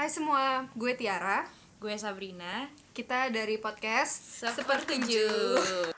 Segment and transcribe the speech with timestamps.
[0.00, 1.44] Hai semua, gue Tiara.
[1.76, 2.72] Gue Sabrina.
[2.96, 5.92] Kita dari podcast Sepertujuh.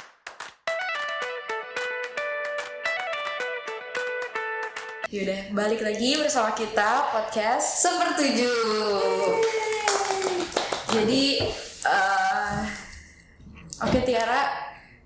[5.07, 9.39] Yaudah, balik lagi bersama kita podcast Sepertujuh.
[10.91, 11.47] Jadi,
[11.87, 12.59] eh,
[13.87, 14.51] oke Tiara,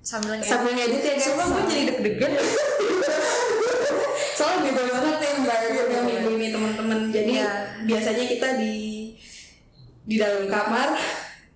[0.00, 0.48] sambil ngedit.
[0.48, 2.32] sambil ngedit ya guys Sumpah gue jadi deg-degan.
[4.40, 5.15] soalnya beda banget
[7.46, 7.86] Iya.
[7.86, 8.74] biasanya kita di
[10.02, 10.98] di dalam kamar.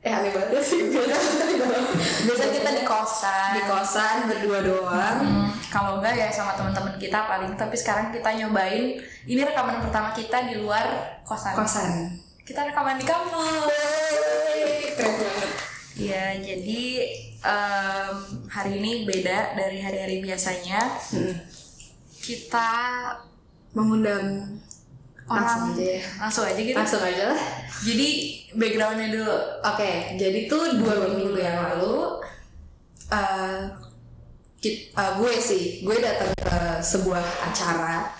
[0.00, 0.80] Eh aneh banget sih.
[0.88, 1.84] Biasanya di dalam
[2.24, 3.48] Biasanya kita di kosan.
[3.52, 5.18] di kosan berdua doang.
[5.20, 7.52] Hmm, kalau enggak ya sama teman-teman kita paling.
[7.52, 8.96] Tapi sekarang kita nyobain.
[9.26, 11.52] Ini rekaman pertama kita di luar kosan.
[11.52, 11.88] Kosan.
[12.42, 13.68] Kita rekaman di kamar.
[14.96, 15.50] Keren banget.
[16.00, 16.82] Ya jadi
[17.44, 18.14] em,
[18.48, 20.80] hari ini beda dari hari-hari biasanya.
[21.12, 21.36] Hmm.
[22.20, 22.68] kita
[23.72, 24.44] mengundang
[25.30, 27.40] orang langsung aja ya langsung aja gitu langsung aja lah
[27.80, 28.08] jadi
[28.54, 32.20] backgroundnya dulu Oke, jadi tuh dua minggu yang lalu,
[33.12, 33.60] uh,
[34.96, 38.12] uh, gue sih, gue datang ke sebuah acara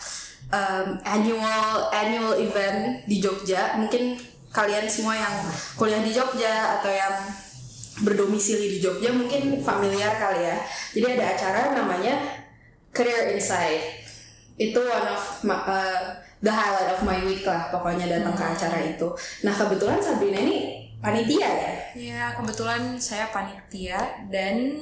[0.52, 3.76] um, annual annual event di Jogja.
[3.76, 4.16] Mungkin
[4.52, 5.34] kalian semua yang
[5.76, 7.14] kuliah di Jogja atau yang
[8.00, 10.56] berdomisili di Jogja mungkin familiar kali ya.
[10.96, 12.14] Jadi ada acara namanya
[12.96, 14.08] Career Insight.
[14.60, 19.08] Itu one of uh, the highlight of my week lah pokoknya datang ke acara itu.
[19.44, 21.72] Nah kebetulan Sabrina ini panitia ya.
[21.96, 24.76] ya kebetulan saya panitia dan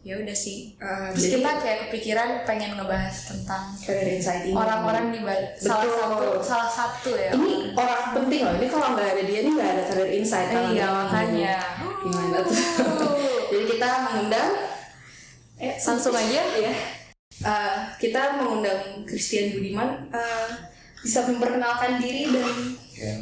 [0.00, 4.56] ya udah sih Uh, terus jadi kita kayak kepikiran pengen ngebahas tentang Career Insight ini
[4.56, 8.54] orang-orang di balik salah satu salah satu ya ini orang penting loh.
[8.56, 10.48] Ini kalau nggak ada dia ini nggak ada Career Insight.
[10.56, 11.56] kalau iya makanya
[12.00, 12.56] Gimana tuh?
[13.52, 14.50] Jadi kita mengundang
[15.60, 16.72] eh langsung aja ya.
[17.40, 20.48] Uh, kita mengundang Christian Budiman uh,
[21.00, 23.16] bisa memperkenalkan diri dan Ya.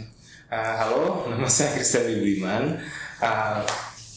[0.51, 2.75] Uh, halo, nama saya Christian Budiman.
[3.23, 3.63] Uh,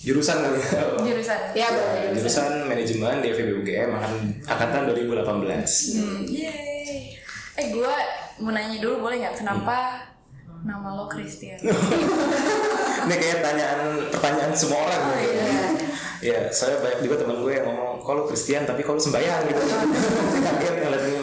[0.02, 0.82] jurusan kali ya?
[1.06, 4.14] jurusan ya boleh Uh, jurusan manajemen di FEB UGM akan
[4.50, 6.02] angkatan 2018.
[6.02, 7.14] Hmm, yeay.
[7.62, 7.94] Eh gue
[8.42, 10.02] mau nanya dulu boleh nggak kenapa
[10.66, 11.62] nama lo Christian?
[13.06, 15.46] Ini kayak tanyaan pertanyaan semua orang gitu.
[16.22, 19.62] Ya, saya banyak juga teman gue yang ngomong, kalau Kristen tapi kalau sembahyang gitu.
[20.46, 21.22] Kaget ngeliatnya.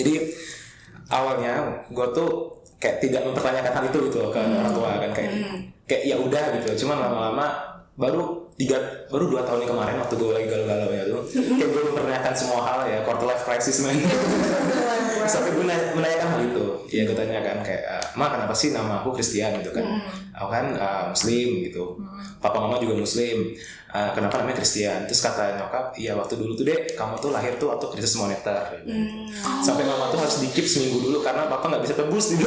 [0.00, 0.14] Jadi
[1.12, 2.30] awalnya gue tuh
[2.80, 5.32] kayak tidak mempertanyakan hal itu gitu loh ke orang tua kan kayak
[5.84, 6.84] kayak ya udah gitu.
[6.84, 7.46] Cuman lama-lama
[7.92, 8.78] baru tiga
[9.12, 12.60] baru dua tahun ini kemarin waktu gue lagi galau-galau ya tuh kayak gue mempertanyakan semua
[12.64, 13.96] hal ya quarter life crisis man
[15.24, 16.64] sampai gue nanya- menanyakan hal itu.
[16.88, 19.56] Ya gue tanyakan kayak "Eh, ma kenapa sih nama aku Christian?
[19.58, 19.84] Gitu kan.
[20.32, 21.98] Aku kan uh, muslim gitu.
[22.38, 23.54] Papa mama juga muslim.
[23.88, 25.04] Uh, kenapa namanya Christian?
[25.04, 28.56] Terus kata nyokap iya waktu dulu tuh dek kamu tuh lahir tuh waktu krisis moneter.
[29.60, 32.36] Sampai mama tuh harus dikip seminggu dulu karena papa nggak bisa tebus di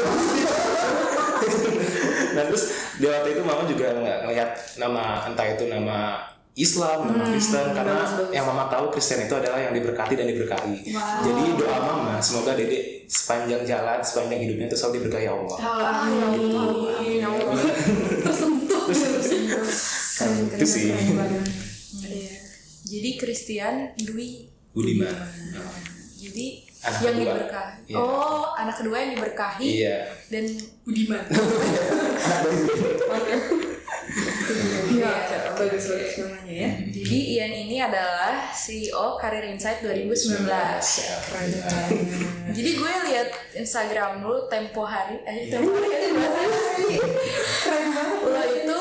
[2.35, 2.63] nah terus
[2.97, 6.19] di waktu itu mama juga nggak ngeliat nama entah itu nama
[6.55, 7.99] Islam, nama Kristen karena
[8.31, 10.87] yang mama tahu Kristen itu adalah yang diberkati dan diberkahi.
[10.95, 15.57] Jadi doa mama semoga dedek sepanjang jalan, sepanjang hidupnya itu selalu diberkahi Allah.
[15.59, 17.19] amin
[18.23, 18.83] tersentuh
[20.55, 20.83] itu sih
[22.05, 22.37] Iya.
[22.85, 24.47] Jadi Christian Dwi.
[24.71, 25.11] Budiman.
[26.15, 27.25] Jadi Anak yang kedua.
[27.27, 27.77] diberkahi.
[27.85, 27.97] Iya.
[27.97, 29.97] Oh anak kedua yang diberkahi Iya.
[30.29, 30.45] dan
[30.81, 31.21] Budiman
[34.87, 35.11] Iya,
[35.51, 36.69] bagus bagus namanya ya.
[36.87, 40.47] jadi Ian ini adalah CEO Career Insight 2019.
[40.47, 41.99] Keren banget.
[42.47, 45.89] Jadi gue lihat Instagram lu tempo hari, eh tempo hari
[47.59, 48.19] Keren banget.
[48.23, 48.77] lo itu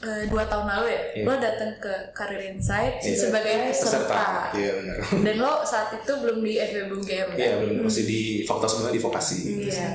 [0.00, 1.24] eh, dua tahun lalu ya, Iya.
[1.24, 3.16] lo datang ke Career Insight Iya.
[3.18, 4.50] sebagai peserta.
[4.52, 4.96] Iya benar.
[5.20, 7.58] Dan lo saat itu belum di FB Game Iya kan?
[7.60, 9.36] belum masih di fakultas sebelumnya di vokasi.
[9.64, 9.90] Iya.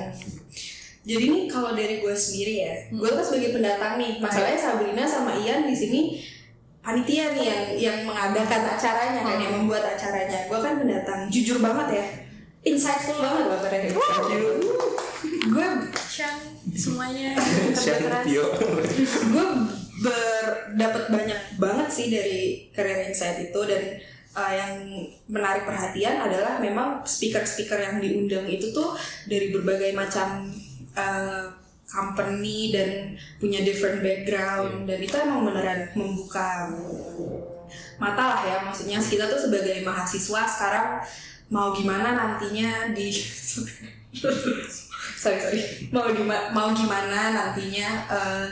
[1.02, 4.20] Jadi nih kalau dari gue sendiri ya, gue kan sebagai pendatang nih.
[4.20, 6.20] Masalahnya Sabrina sama Ian di sini
[6.78, 10.48] panitia nih yang yang mengadakan acaranya kan, yang membuat acaranya.
[10.48, 12.06] Gue kan pendatang, jujur banget ya,
[12.66, 13.92] insightful banget loh pada ini.
[15.48, 15.68] Gue
[16.08, 17.32] Syang semuanya
[17.78, 18.26] keras.
[18.28, 18.44] Yo.
[19.24, 19.46] gue
[19.98, 23.84] berdapat banyak banget sih dari career insight itu dan
[24.38, 24.74] uh, yang
[25.26, 28.94] menarik perhatian adalah memang speaker-speaker yang diundang itu tuh
[29.26, 30.54] dari berbagai macam
[30.94, 31.50] uh,
[31.88, 36.70] company dan punya different background dan itu emang beneran membuka
[37.98, 38.58] mata lah ya.
[38.68, 40.88] Maksudnya kita tuh sebagai mahasiswa sekarang
[41.48, 43.08] mau gimana nantinya di
[45.22, 45.62] sorry sorry.
[45.96, 48.46] Mau di mau gimana nantinya eh,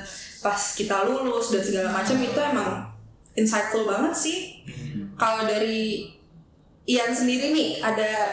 [0.45, 2.85] pas kita lulus dan segala macam itu emang
[3.33, 4.37] insightful banget sih
[5.17, 6.13] kalau dari
[6.85, 8.29] Ian sendiri nih ada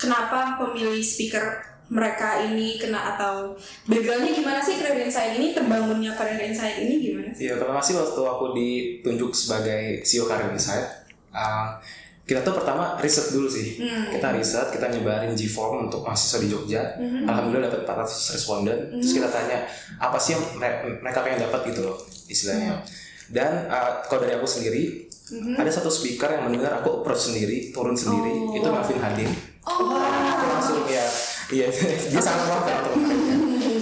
[0.00, 3.52] kenapa pemilih speaker mereka ini kena atau
[3.88, 7.48] backgroundnya gimana sih Career Insight ini terbangunnya Career Insight ini gimana sih?
[7.48, 10.84] Iya, pertama sih waktu aku ditunjuk sebagai CEO Career Insight,
[11.32, 11.80] uh,
[12.28, 13.80] kita tuh pertama riset dulu sih.
[13.80, 16.82] Kita riset, kita nyebarin G-form untuk mahasiswa di Jogja.
[17.24, 18.78] Alhamdulillah dapat 400 responden.
[18.94, 19.64] Terus kita tanya
[19.96, 21.96] apa sih yang mere- mereka pengen dapat gitu loh
[22.26, 22.84] istilahnya.
[23.26, 25.08] Dan uh, kalau dari aku sendiri,
[25.54, 29.28] ada satu speaker yang mendengar aku approach sendiri, turun sendiri, itu Marvin Hadin.
[29.62, 31.04] Oh, Aku langsung ya,
[31.48, 31.68] iya
[32.10, 33.16] dia sangat lama kan teman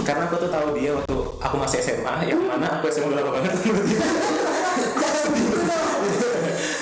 [0.03, 3.33] Karena aku tuh tahu dia waktu aku masih SMA, yang mana aku SMA udah lama
[3.37, 3.75] banget dia.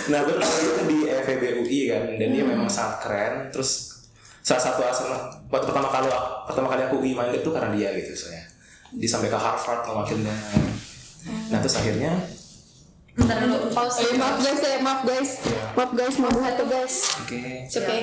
[0.05, 0.99] nah aku tahu dia tuh di
[1.45, 3.35] FEB UI kan, dan dia memang sangat keren.
[3.49, 4.01] Terus
[4.41, 5.07] salah satu alasan
[5.47, 6.09] waktu pertama kali
[6.45, 8.45] pertama kali aku UI minded tuh karena dia gitu soalnya.
[8.95, 10.35] Dia sampai ke Harvard mewakilnya.
[11.51, 12.13] Nah terus akhirnya
[13.15, 15.63] bentar dulu pause Eh, maaf guys, ya, maaf guys, Iya.
[15.73, 16.95] maaf guys, maaf hati guys.
[17.23, 17.43] oke.
[17.71, 17.97] Oke.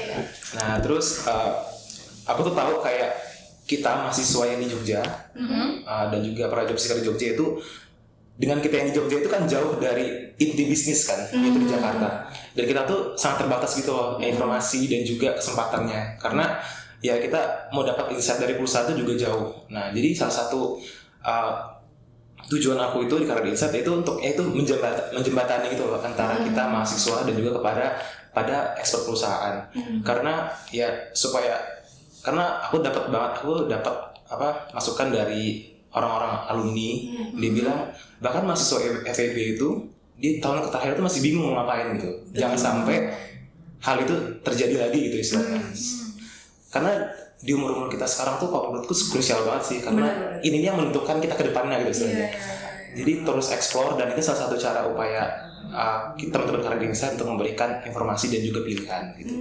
[0.56, 1.52] Nah terus uh,
[2.24, 3.12] aku tuh tahu kayak
[3.62, 7.60] kita mahasiswa yang di Jogja uh, dan juga para job seeker di Jogja itu
[8.42, 12.26] dengan kita yang di Jogja itu kan jauh dari inti bisnis kan yaitu di Jakarta.
[12.58, 16.18] Dan kita tuh sangat terbatas gitu loh informasi dan juga kesempatannya.
[16.18, 16.58] Karena
[17.06, 19.54] ya kita mau dapat insight dari perusahaan itu juga jauh.
[19.70, 20.82] Nah jadi salah satu
[21.22, 21.54] uh,
[22.50, 26.66] tujuan aku itu di Career Insight itu untuk yaitu menjembat, menjembatani gitu loh antara kita
[26.66, 27.94] mahasiswa dan juga kepada
[28.34, 29.56] pada ekspert perusahaan.
[30.02, 31.62] Karena ya supaya
[32.26, 33.96] karena aku dapat banget aku dapat
[34.32, 36.90] apa masukan dari orang-orang alumni
[37.36, 37.80] dia bilang
[38.24, 39.70] bahkan mahasiswa FEB itu
[40.22, 42.10] di tahun terakhir itu masih bingung mau ngapain gitu.
[42.38, 43.10] Jangan sampai
[43.82, 44.14] hal itu
[44.46, 45.62] terjadi lagi gitu istilahnya.
[46.70, 46.94] Karena
[47.42, 51.18] di umur umur kita sekarang tuh kalau menurutku krusial banget sih karena ini yang menentukan
[51.18, 52.30] kita ke depannya gitu istilahnya.
[52.92, 55.26] Jadi terus explore dan itu salah satu cara upaya
[55.74, 59.36] uh, kita teman-teman karir insight untuk memberikan informasi dan juga pilihan gitu.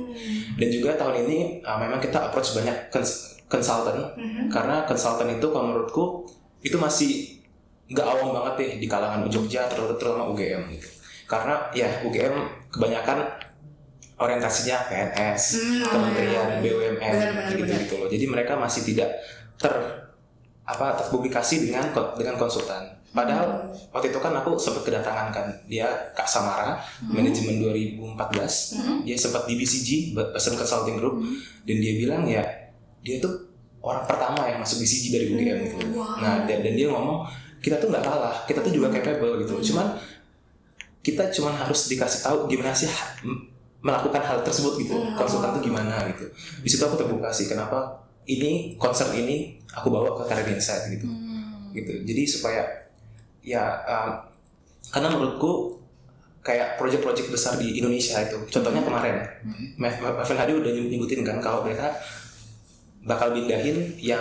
[0.57, 4.17] Dan juga tahun ini uh, memang kita approach banyak cons- consultant.
[4.49, 6.05] Karena consultant itu kalau menurutku
[6.61, 7.41] itu masih
[7.91, 10.89] nggak awam banget deh di kalangan Jogja terutama, terutama UGM gitu.
[11.27, 12.35] Karena ya UGM
[12.71, 13.19] kebanyakan
[14.21, 15.43] orientasinya PNS,
[15.89, 17.15] Kementerian BUMN
[17.57, 18.09] gitu gitu loh.
[18.13, 19.11] Jadi mereka masih tidak
[19.57, 19.73] ter
[20.69, 23.01] apa terpublikasi dengan dengan konsultan.
[23.11, 26.79] Padahal waktu itu kan aku sempat kedatangan kan dia Kak Samara
[27.11, 31.27] manajemen 2014 dia sempat di BCG Boston Consulting Group.
[31.67, 32.47] Dan dia bilang ya
[33.03, 33.50] dia tuh
[33.81, 35.77] orang pertama yang masuk BCG dari UGM gitu.
[36.21, 37.25] Nah dan, dan dia ngomong
[37.59, 39.73] kita tuh nggak kalah kita tuh juga capable gitu.
[39.73, 39.97] Cuman
[41.01, 42.89] kita cuman harus dikasih tahu gimana sih
[43.81, 44.93] melakukan hal tersebut gitu.
[45.15, 46.29] Konsultan tuh gimana gitu.
[46.61, 51.09] Di situ aku terbuka sih kenapa ini concern ini aku bawa ke Career Insight gitu.
[51.73, 51.93] Gitu.
[52.05, 52.63] Jadi supaya
[53.41, 54.11] ya um,
[54.91, 55.81] karena menurutku
[56.41, 59.17] kayak proyek-proyek besar di Indonesia itu contohnya kemarin
[59.77, 61.93] Ma- Ma- Marvin Hadi udah nyebutin kan kalau mereka
[63.01, 64.21] bakal pindahin yang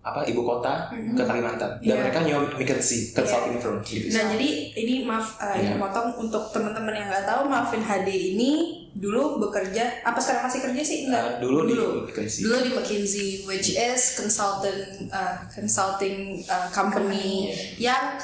[0.00, 1.82] apa ibu kota ke Kalimantan.
[1.82, 1.94] Dan Iya.
[1.98, 3.82] mereka nyewa McKinsey consulting firm.
[3.82, 5.82] Gitu Nah jadi ini maaf uh, ini Iya.
[5.82, 8.50] potong untuk teman-teman yang nggak tahu Marvin HD ini
[8.94, 10.98] dulu bekerja apa sekarang masih kerja sih?
[11.04, 12.40] Enggak Uh, dulu di McKinsey.
[12.40, 14.78] dulu di McKinsey which is consultant
[15.10, 18.14] uh, consulting uh, company yang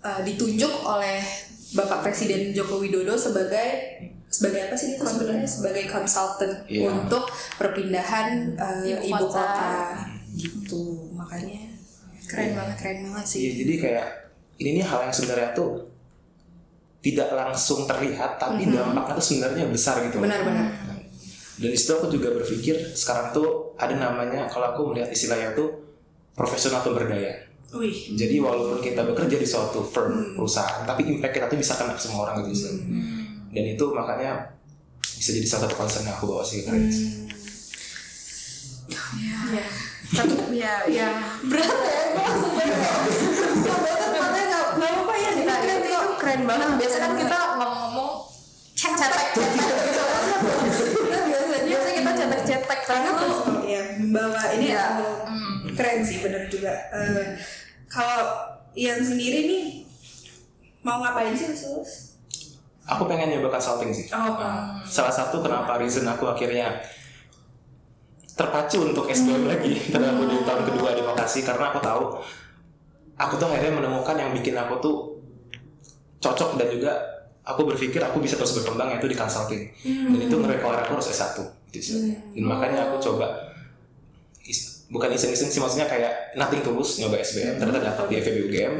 [0.00, 1.18] uh, ditunjuk oleh
[1.74, 3.98] Bapak Presiden Joko Widodo sebagai
[4.34, 6.90] sebagai apa sih itu sebenarnya sebagai konsultan Iya.
[6.90, 9.38] untuk perpindahan uh, Ibu ibu, kota.
[9.46, 9.72] kota.
[10.34, 10.82] gitu
[11.14, 11.70] makanya
[12.26, 14.06] keren banget keren banget sih Iya, jadi kayak
[14.56, 15.86] ini nih hal yang sebenarnya tuh
[16.98, 20.18] tidak langsung terlihat tapi dampaknya tuh sebenarnya besar gitu.
[20.18, 20.72] benar-benar
[21.54, 25.70] Dan di situ aku juga berpikir sekarang tuh ada namanya kalau aku melihat istilahnya tuh
[26.34, 27.30] profesional pemberdaya.
[27.70, 31.94] wih Jadi walaupun kita bekerja di suatu firm perusahaan, tapi impact kita tuh bisa kena
[31.94, 32.50] ke semua orang gitu.
[32.58, 32.82] istilahnya.
[33.54, 34.50] Dan itu makanya
[35.00, 36.74] bisa jadi salah satu concern yang aku bawa sih ke
[38.84, 39.66] Career ya.
[40.12, 41.08] Tapi ya ya.
[41.46, 42.30] Berat ya nggak
[44.74, 45.30] nggak apa ya.
[45.38, 46.68] Ini keren itu keren banget.
[46.82, 48.10] Biasa kan kita ngomong-ngomong
[48.74, 50.04] cetek cetek gitu.
[51.08, 54.84] Biasanya biasanya kita cetek-cetek karena terus ya membawa ini ya
[55.78, 56.74] keren sih bener juga.
[56.92, 57.38] Eh,
[57.88, 59.64] kalau Ian sendiri nih
[60.84, 62.13] mau ngapain sih lulus
[62.84, 64.06] Aku pengen nyoba consulting sih.
[64.12, 64.36] Oh.
[64.36, 66.68] Nah, salah satu kenapa reason aku akhirnya
[68.34, 72.04] terpacu untuk S2 lagi karena aku di tahun kedua di vokasi karena aku tahu
[73.14, 74.96] aku tuh akhirnya menemukan yang bikin aku tuh
[76.18, 76.92] cocok dan juga
[77.46, 79.62] aku berpikir aku bisa terus berkembang yaitu di consulting.
[79.84, 81.36] Dan itu ngerequire aku harus S1
[81.70, 81.94] gitu sih.
[82.36, 83.26] dan makanya aku coba
[84.44, 88.72] is- bukan iseng-iseng sih maksudnya kayak nothing tulus nyoba SBM ternyata dapat di FEB UGM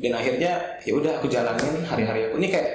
[0.00, 2.36] dan akhirnya ya udah aku jalanin hari-hari aku.
[2.36, 2.68] Ini kayak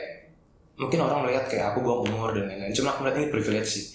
[0.80, 2.72] mungkin orang melihat kayak aku buang umur dan lain-lain.
[2.72, 3.86] Cuma aku melihat ini privilege sih.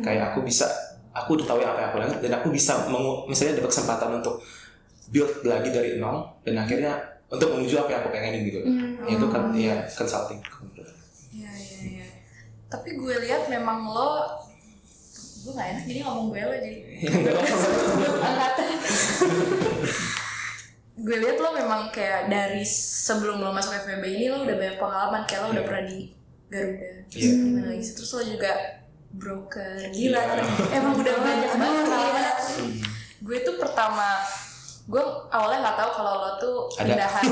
[0.00, 0.64] Kayak aku bisa
[1.12, 4.10] aku udah tahu yang apa yang aku lakukan dan aku bisa mengu- misalnya dapat kesempatan
[4.18, 4.40] untuk
[5.10, 8.58] build lagi dari nol dan akhirnya untuk menuju apa yang aku pengenin gitu.
[9.04, 10.40] Yaitu kan ya consulting.
[11.30, 12.06] Iya iya iya.
[12.66, 14.26] Tapi gue lihat memang lo
[15.40, 16.78] gue gak enak jadi ngomong gue lo jadi
[18.20, 18.66] angkatan.
[21.00, 25.22] gue lihat lo memang kayak dari sebelum lo masuk FEB ini lo udah banyak pengalaman
[25.24, 26.12] kayak lo udah pernah di
[26.50, 27.30] Garuda Iya.
[27.32, 27.94] gimana lagi sih?
[27.94, 28.52] terus lo juga
[29.10, 30.44] broker gila Iya.
[30.72, 32.86] emang udah banyak banget Oh, iya.
[33.20, 34.18] gue tuh pertama
[34.84, 36.82] gue awalnya nggak tahu kalau lo tuh Ada.
[36.84, 37.24] pindahan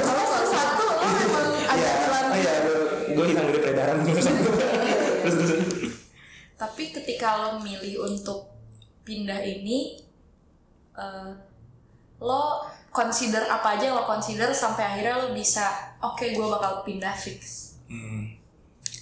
[0.00, 2.52] kalau salah satu lo memang agak hilang Oh iya,
[3.08, 4.26] gue hilang dari peredaran terus
[5.22, 5.58] terus terus.
[6.54, 8.50] tapi ketika lo milih untuk
[9.02, 9.98] pindah ini
[10.94, 11.30] eh,
[12.18, 17.14] lo consider apa aja yang lo consider sampai akhirnya lo bisa oke gue bakal pindah
[17.14, 18.36] fix Hmm.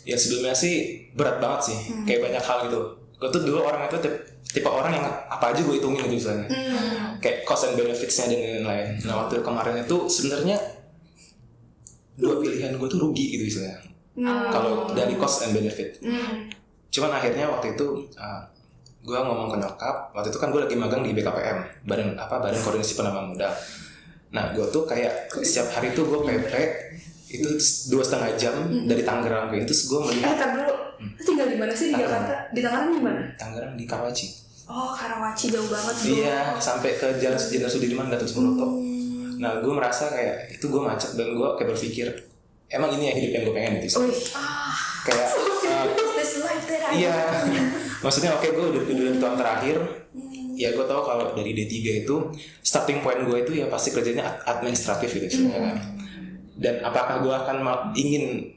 [0.07, 2.81] Ya sebelumnya sih berat banget sih, kayak banyak hal gitu.
[3.19, 6.47] Gue tuh dulu orang itu tipe, tipe orang yang apa aja gue hitungin gitu misalnya.
[7.19, 9.03] Kayak cost and benefitsnya dan lain-lain.
[9.03, 10.55] Nah waktu kemarin itu sebenarnya
[12.15, 13.83] dua pilihan gue tuh rugi gitu misalnya.
[14.55, 15.99] Kalau dari cost and benefit.
[16.95, 18.47] Cuman akhirnya waktu itu uh,
[19.07, 22.59] gue ngomong ke nyokap, waktu itu kan gue lagi magang di BKPM, badan apa badan
[22.59, 23.55] koordinasi penanaman modal.
[24.29, 26.55] Nah gue tuh kayak setiap hari tuh gue PP
[27.29, 27.47] itu
[27.89, 30.75] dua setengah jam dari Tangerang ke itu terus gue Eh, melihat tar dulu.
[30.99, 32.23] Lu tinggal di mana sih di Tangerang.
[32.27, 32.35] Jakarta?
[32.51, 33.23] Di Tangerang di mana?
[33.35, 34.27] Tangerang di Karawaci.
[34.67, 36.11] Oh, Karawaci jauh banget bro.
[36.11, 38.67] Iya, sampai ke Jalan Jenderal Sudirman Gatot Subroto.
[39.37, 42.09] Nah, gue merasa kayak itu gue macet dan gue kayak berpikir
[42.67, 44.03] emang ini ya hidup yang gue pengen gitu.
[44.03, 44.19] Wih,
[45.07, 45.87] Kayak uh,
[46.19, 47.15] this life that I iya,
[48.07, 49.77] maksudnya oke gue udah di tahun terakhir.
[50.57, 52.17] Ya gue tau kalau dari D3 itu
[52.65, 55.77] starting point gue itu ya pasti kerjanya ad- administratif gitu istilahnya kan.
[56.57, 57.57] Dan apakah gue akan
[57.93, 58.57] ingin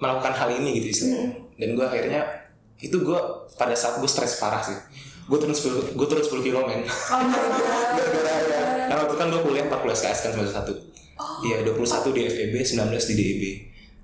[0.00, 1.36] melakukan hal ini gitu istilahnya.
[1.60, 2.22] Dan gue akhirnya
[2.80, 3.20] itu gue
[3.58, 4.78] pada saat gue stres parah sih.
[5.28, 6.86] Gue turun 10 gue turun 10 kilo men.
[6.86, 7.88] Oh my god.
[7.98, 8.60] Gara-gara ya.
[8.88, 10.74] Karena waktu kan gue kuliah 40 SKS kan semester satu.
[11.44, 13.42] Iya, 21 di FEB, 19 di DEB.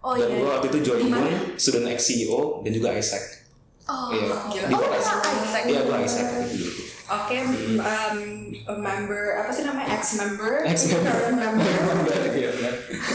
[0.00, 0.52] Oh, dan iya, gue iya.
[0.56, 1.28] waktu itu join pun
[1.60, 3.39] student ex CEO dan juga ISEC.
[3.90, 4.66] Oh Iya, gila.
[4.66, 5.62] di Oh, Isaac?
[5.66, 6.72] Iya, gue ISEC waktu itu dulu.
[7.10, 7.36] Oke,
[7.74, 8.18] um,
[8.64, 11.10] a member apa sih namanya ex member, Ex-member.
[11.10, 11.66] current member,
[12.30, 12.50] Iya,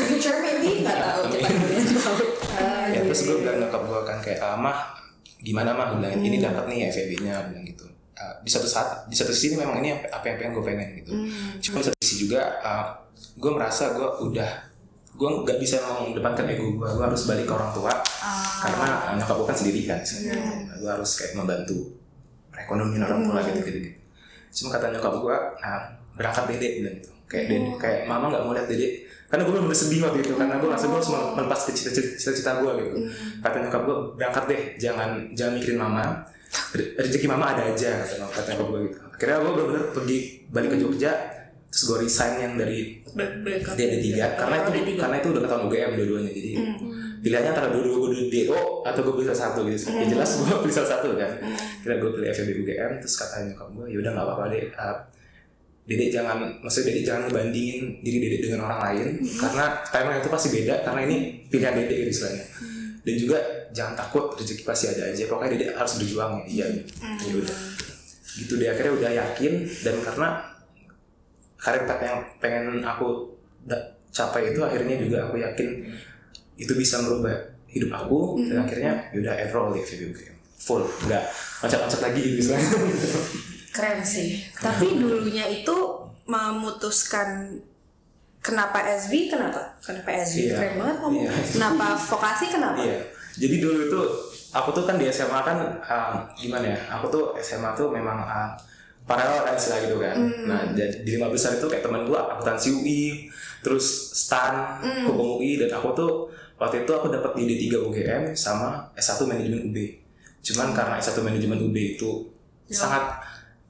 [0.04, 2.16] future maybe nggak tahu kita nggak tahu.
[2.56, 3.42] Ah, Ya, iya, terus gue iya.
[3.42, 4.96] bilang nyokap gue kan kayak, ah, mah
[5.38, 5.92] gimana mah?
[5.92, 7.84] Gue bilang, ini dapat nih FEB-nya, bilang gitu.
[8.16, 11.12] Ah, di satu saat, di satu sisi memang ini apa yang pengen gue pengen gitu.
[11.62, 12.96] Cuma di satu sisi juga, ah,
[13.34, 14.52] gue merasa gue udah,
[15.16, 17.92] gue nggak bisa mengedepankan ego gue, gue harus balik ke orang tua.
[18.60, 20.00] Karena ah, nyokap gue kan sendiri kan,
[20.68, 21.78] Nah, gue harus kayak membantu
[22.52, 23.80] perekonomian orang tua gitu gitu.
[23.80, 23.90] gitu.
[24.52, 25.82] Cuma kata nyokap gue, nah,
[26.16, 27.12] berangkat dede bilang gitu.
[27.26, 29.08] Kayak dede, kayak mama nggak mau lihat dede.
[29.26, 32.92] Karena gue belum sedih waktu itu, karena gue merasa gue harus melepas cita-cita gue gitu.
[33.40, 36.04] Kata nyokap gue, berangkat deh, jangan jangan mikirin mama.
[36.72, 38.98] Re- Rezeki mama ada aja, kata nyokap kata nyokap gue gitu.
[39.16, 40.18] Akhirnya gue bener-bener pergi
[40.52, 41.12] balik ke Jogja,
[41.76, 43.04] terus gue resign yang dari
[43.76, 46.52] DD3 karena itu karena itu udah ketahuan UGM dua-duanya jadi
[47.20, 49.92] pilihannya antara dua-dua gue DO atau gue pilih salah satu gitu.
[49.92, 51.32] Ya jelas gue pilih salah satu kan.
[51.82, 54.98] Kira gue pilih FEB UGM terus kata nyokap gue ya udah nggak apa-apa deh uh,
[55.86, 60.48] Dedek jangan maksudnya Dedek jangan ngebandingin diri Dedek dengan orang lain karena timeline itu pasti
[60.54, 61.18] beda karena ini
[61.50, 62.46] pilihan Dedek gitu istilahnya.
[63.06, 63.38] Dan juga
[63.76, 66.46] jangan takut rezeki pasti ada aja pokoknya Dedek harus berjuang ya.
[66.46, 66.66] Iya
[67.26, 67.58] ya udah.
[68.38, 70.55] Gitu deh akhirnya udah yakin dan karena
[71.66, 73.34] path yang pengen aku
[74.14, 75.70] capai itu akhirnya juga aku yakin
[76.56, 77.36] itu bisa merubah
[77.68, 81.24] hidup aku dan akhirnya yaudah enroll di UGM full nggak
[81.60, 82.70] loncat-loncat lagi gitu istilahnya
[83.76, 84.40] Keren sih.
[84.56, 85.76] Tapi dulunya itu
[86.32, 87.60] memutuskan
[88.40, 89.76] kenapa SV kenapa?
[89.84, 90.48] Kenapa SV?
[90.48, 90.56] Iya.
[90.56, 91.16] Keren banget kamu.
[91.20, 91.32] Iya.
[91.52, 92.80] Kenapa vokasi kenapa?
[92.80, 93.04] Iya.
[93.36, 94.02] Jadi dulu itu
[94.56, 96.80] aku tuh kan di SMA kan um, gimana ya?
[96.96, 98.50] Aku tuh SMA tuh memang um,
[99.06, 100.18] paralel kan istilah gitu kan.
[100.50, 103.30] Nah, jadi di lima besar itu kayak temen gua akuntansi UI,
[103.62, 106.12] terus STAN, hukum UI dan aku tuh
[106.58, 109.78] waktu itu aku dapat di D3 UGM sama S1 manajemen UB.
[110.42, 112.30] Cuman karena S1 manajemen UB itu
[112.70, 113.22] sangat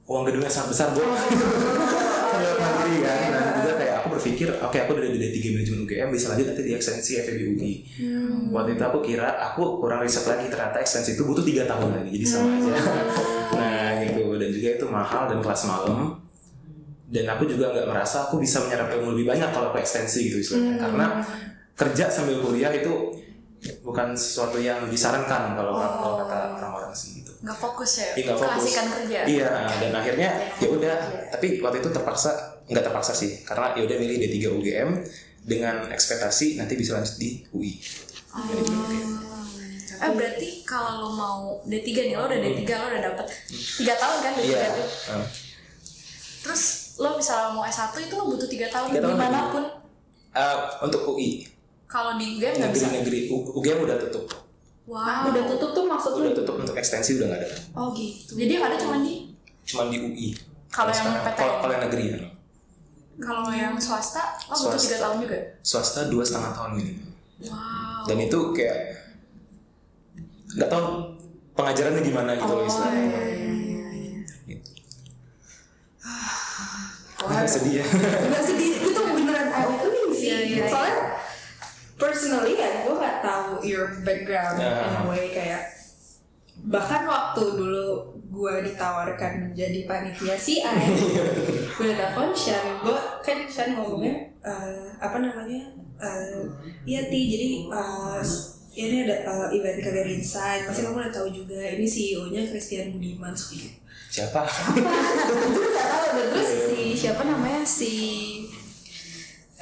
[0.08, 1.04] uang gedungnya sangat besar, Bu.
[2.36, 3.42] Iya, kan.
[3.58, 3.75] Juga kayak aku
[4.16, 7.72] berpikir, oke aku udah di D3 manajemen UGM bisa lanjut nanti di ekstensi FEB UI.
[8.50, 12.10] Waktu itu aku kira aku kurang riset lagi ternyata ekstensi itu butuh tiga tahun lagi
[12.16, 12.72] jadi sama aja.
[13.54, 14.34] nah gitu.
[14.40, 16.18] Dan juga itu mahal dan kelas malam.
[17.06, 20.42] Dan aku juga nggak merasa aku bisa menyerap ilmu lebih banyak kalau aku ekstensi gitu
[20.42, 20.74] istilahnya.
[20.80, 21.06] Karena
[21.76, 23.14] kerja sambil kuliah itu
[23.84, 27.32] bukan sesuatu yang disarankan kalau kalau kata orang-orang sih gitu.
[27.44, 28.10] nggak fokus ya?
[28.16, 28.48] Iya fokus.
[28.64, 29.18] keasikan kerja.
[29.28, 30.96] Iya dan akhirnya ya udah.
[31.36, 34.90] Tapi waktu itu terpaksa nggak terpaksa sih karena ya udah milih D3 UGM
[35.40, 37.78] dengan ekspektasi nanti bisa lanjut di UI.
[38.32, 39.10] Manajemen UGM.
[39.96, 43.26] Eh berarti kalau lo mau D3 nih, lo udah D3, lo udah dapet
[43.80, 44.66] 3 tahun kan D3 Iya.
[44.68, 44.88] tuh.
[45.08, 45.26] Ah.
[46.42, 46.62] Terus
[46.96, 49.64] lo misalnya mau S1 itu lo butuh 3 tahun Tiga tahun di mana pun.
[50.30, 51.48] Ah, untuk UI
[51.86, 52.90] Kalau di UGM nggak bisa.
[53.30, 54.26] U- UGM udah tutup.
[54.84, 55.30] Wow.
[55.30, 56.28] Udah tutup tuh maksud lu?
[56.28, 57.48] Udah tutup untuk ekstensi udah nggak ada.
[57.74, 58.36] Oh gitu.
[58.36, 59.32] Jadi yang ada cuma di
[59.64, 60.28] Cuman di UI.
[60.68, 61.34] Kalau yang PTN?
[61.34, 62.18] kalau kalau yang negeri ya.
[63.16, 64.76] Kalau yang swasta lo butuh.
[64.76, 65.38] 3 tahun juga.
[65.60, 67.10] Swasta dua setengah tahun minimal.
[67.48, 68.04] Wow.
[68.08, 68.78] Dan itu kayak
[70.56, 70.86] nggak tahu
[71.52, 73.20] pengajarannya gimana gitu loh istilahnya.
[74.46, 74.70] Gitu.
[77.26, 77.84] Wah, sedih ya.
[78.22, 80.28] Enggak sedih, itu beneran eye opening sih.
[80.30, 80.96] Iya, iya, Soalnya
[81.96, 84.84] personally ya gue gak tahu your background Ya.
[84.86, 85.75] in a way kayak
[86.66, 90.60] bahkan waktu dulu gue ditawarkan menjadi panitia CI
[91.76, 92.82] gue telepon Shan.
[92.82, 95.62] Gue kan Shan ngomongnya eh, apa namanya?
[95.96, 96.42] Eh,
[96.84, 97.20] iya ti.
[97.30, 98.22] Jadi eh,
[98.76, 100.66] ini ada eh, event career insight.
[100.66, 103.32] Pasti kamu udah tahu juga ini CEO nya Christian Budiman
[104.10, 104.42] Siapa?
[104.42, 106.06] itu nggak tahu.
[106.16, 107.62] Dan terus si siapa namanya?
[107.62, 107.92] Si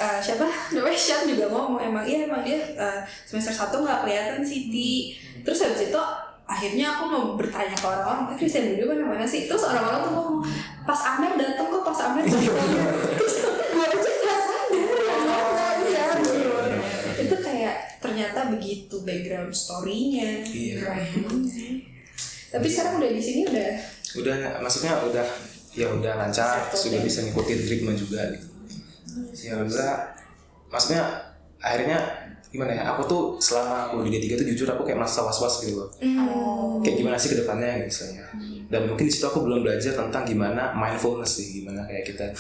[0.01, 0.47] eh, siapa?
[0.73, 1.85] Namanya Shan juga ngomong.
[1.85, 6.03] Emang iya emang dia eh, semester satu nggak kelihatan Siti terus habis itu
[6.45, 9.49] akhirnya aku mau bertanya ke orang-orang eh Christian Budi mana mana sih?
[9.49, 10.39] Terus orang-orang tuh ngomong
[10.85, 12.61] pas Amer datang kok pas Amer datang
[13.17, 14.65] terus gue aja nggak sadar.
[14.69, 15.17] Ya
[15.89, 16.05] iya
[17.25, 20.45] itu kayak ternyata begitu background story-nya.
[20.45, 20.85] Iya.
[22.55, 23.71] tapi sekarang udah di sini udah?
[24.15, 25.27] Udah maksudnya udah
[25.75, 28.31] ya udah lancar, sudah bisa ngikutin ritme juga.
[28.31, 28.47] Gitu.
[29.43, 30.15] Ya alhamdulillah
[30.71, 31.03] maksudnya
[31.59, 32.24] akhirnya
[32.55, 35.83] gimana ya aku tuh selama aku di D3 tuh jujur aku kayak merasa was-was gitu
[35.83, 35.91] loh.
[36.23, 36.79] Oh.
[36.79, 38.25] kayak gimana sih ke depannya gitu misalnya.
[38.71, 42.31] Dan mungkin di situ aku belum belajar tentang gimana mindfulness sih gimana kayak kita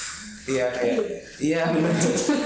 [0.46, 1.02] iya kayak
[1.42, 1.90] iya benar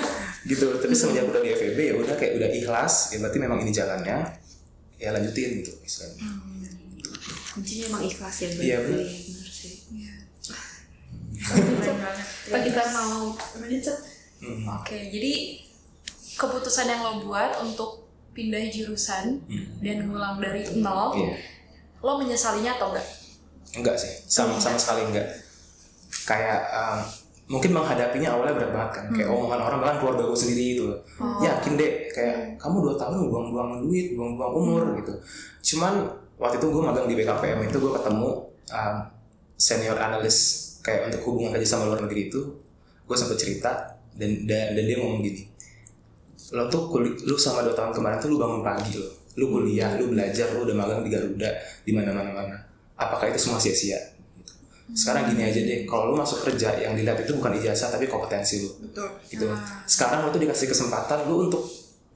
[0.50, 0.64] gitu.
[0.80, 4.18] Tapi semenjak udah di FEB ya udah kayak udah ikhlas ya berarti memang ini jalannya
[4.96, 6.24] ya lanjutin gitu misalnya.
[7.52, 9.04] Kuncinya emang ikhlas ya Iya, bener.
[9.04, 9.84] sih.
[12.48, 13.98] Apa kita mau lanjut?
[14.38, 14.62] Hmm.
[14.78, 15.32] Oke, jadi
[16.38, 19.66] keputusan yang lo buat untuk pindah jurusan Hmm.
[19.82, 21.34] dan ngulang dari nol, Iya.
[21.98, 23.06] lo menyesalinya atau enggak?
[23.74, 24.12] enggak sih.
[24.24, 25.26] Sama sama sekali enggak.
[26.22, 26.98] Kayak um,
[27.48, 29.04] mungkin menghadapinya awalnya berat banget kan.
[29.10, 31.00] Kayak omongan orang bahkan keluarga gue sendiri itu loh.
[31.42, 35.12] Yakin deh kayak kamu dua tahun buang-buang duit buang-buang umur gitu.
[35.74, 36.06] Cuman
[36.38, 38.28] waktu itu gue magang di BKPM itu gue ketemu
[38.70, 38.96] um,
[39.58, 40.36] senior analis
[40.80, 42.40] kayak untuk hubungan kerja sama luar negeri itu.
[43.02, 43.72] Gue sempet cerita
[44.14, 45.47] dan dan, dan dia ngomong gini
[46.54, 49.94] lo tuh kuliah lu sama dua tahun kemarin tuh lu bangun pagi lo lu kuliah
[50.00, 51.50] lu belajar lu udah magang di Garuda
[51.84, 52.56] di mana mana mana
[52.98, 53.96] apakah itu semua sia-sia?
[54.88, 55.84] Sekarang gini aja deh.
[55.84, 58.70] Kalau lu masuk kerja yang dilihat itu bukan ijazah tapi kompetensi lu.
[58.88, 59.08] Betul.
[59.28, 59.46] Gitu.
[59.84, 61.62] Sekarang lu tuh dikasih kesempatan lu untuk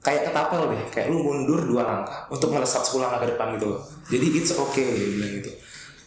[0.01, 0.81] kayak ketapel deh.
[0.89, 3.81] Kayak lu mundur dua langkah untuk melesat 10 langkah ke depan gitu loh.
[4.09, 5.51] Jadi it's okay bilang gitu.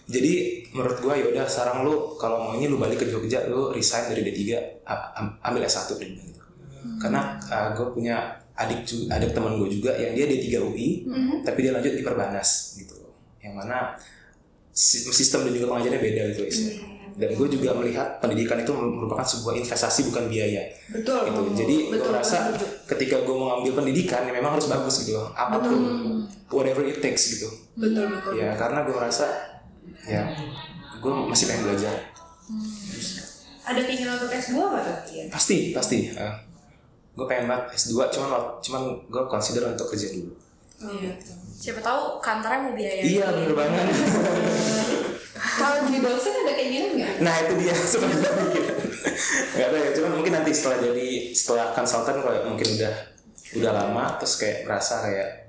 [0.06, 0.32] Jadi
[0.74, 4.22] menurut gua yaudah sekarang lu kalau mau ini lu balik ke Jogja lu resign dari
[4.26, 4.40] D3
[4.86, 6.45] a- am- ambil S1 dia bilang
[6.86, 8.16] gitu karena uh, gue punya
[8.56, 10.88] adik adik teman gue juga yang dia D3 UI
[11.44, 12.96] tapi dia lanjut di Perbanas gitu.
[13.42, 13.92] Yang mana
[14.70, 19.24] si- sistem dan juga pengajarannya beda gitu istilahnya dan gue juga melihat pendidikan itu merupakan
[19.24, 20.68] sebuah investasi bukan biaya.
[20.92, 21.32] Betul.
[21.32, 21.40] Gitu.
[21.64, 22.66] Jadi gue betul setuju.
[22.92, 25.24] ketika gue mau ngambil pendidikan ya memang harus bagus gitu.
[25.32, 25.80] Apa pun
[26.52, 27.48] whatever it takes gitu.
[27.72, 29.24] Betul betul ya karena gue merasa
[30.04, 30.28] ya
[31.00, 31.94] gue masih pengen belajar.
[33.66, 34.96] Ada keinginan untuk S2 nggak tuh
[35.32, 36.12] pasti pasti
[37.16, 38.28] gue pengen banget S2 cuman
[38.60, 40.32] cuman gue consider untuk kerja dulu
[40.76, 41.08] Iya.
[41.56, 43.00] Siapa tahu kantornya mau biayain.
[43.02, 43.88] iya bener banget
[45.56, 48.30] kalau jadi dosen ada keinginan nggak nah itu dia sebenarnya
[49.56, 52.94] nggak tahu ya cuman mungkin nanti setelah jadi setelah konsultan kalau mungkin udah
[53.56, 55.48] udah lama terus kayak merasa kayak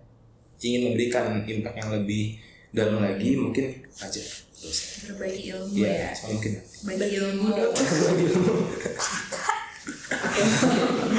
[0.58, 2.40] ingin memberikan impact yang lebih
[2.72, 3.66] dalam lagi mungkin
[4.00, 4.24] aja
[4.56, 6.12] terus Berbagi ilmu ya ya.
[6.26, 6.52] mungkin
[6.82, 7.52] Bagi ilmu.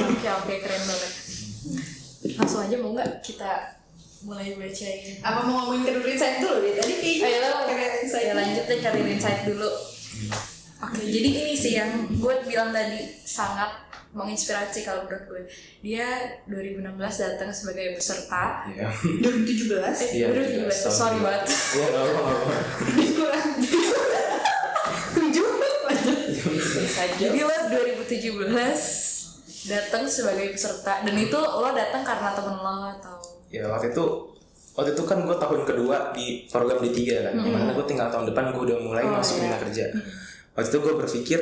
[0.09, 1.11] Oke oke keren banget.
[2.35, 3.51] Langsung aja mau nggak kita
[4.19, 5.15] mulai bacain?
[5.17, 8.65] apa mau ngomongin career insight dulu deh tadi kayaknya Ayo lah, career insight ya lanjut
[8.65, 9.69] deh cari insight dulu.
[10.79, 13.71] Oke, jadi ini sih yang gue bilang tadi sangat
[14.09, 15.41] menginspirasi kalau menurut gue.
[15.81, 16.07] Dia
[16.47, 18.67] 2016 datang sebagai peserta.
[18.69, 21.25] ya 2017 Eh, Iya, 2017, tahun sorry dulu.
[21.25, 21.43] banget.
[21.47, 22.53] ya nggak apa nggak apa
[23.13, 23.95] kurang tujuh
[26.99, 33.15] Jadi lo 2017 datang sebagai peserta dan itu lo datang karena temen lo atau?
[33.51, 34.05] Ya waktu itu
[34.75, 37.33] waktu itu kan gue tahun kedua di program D3 kan.
[37.39, 39.85] Di mana gue tinggal tahun depan gue udah mulai masuk dunia kerja.
[40.55, 41.39] Waktu itu gue berpikir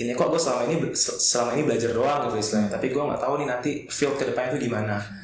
[0.00, 2.70] ini kok gue selama ini selama ini belajar doang gitu istilahnya.
[2.72, 5.22] Tapi gue nggak tahu nih nanti field ke depannya itu gimana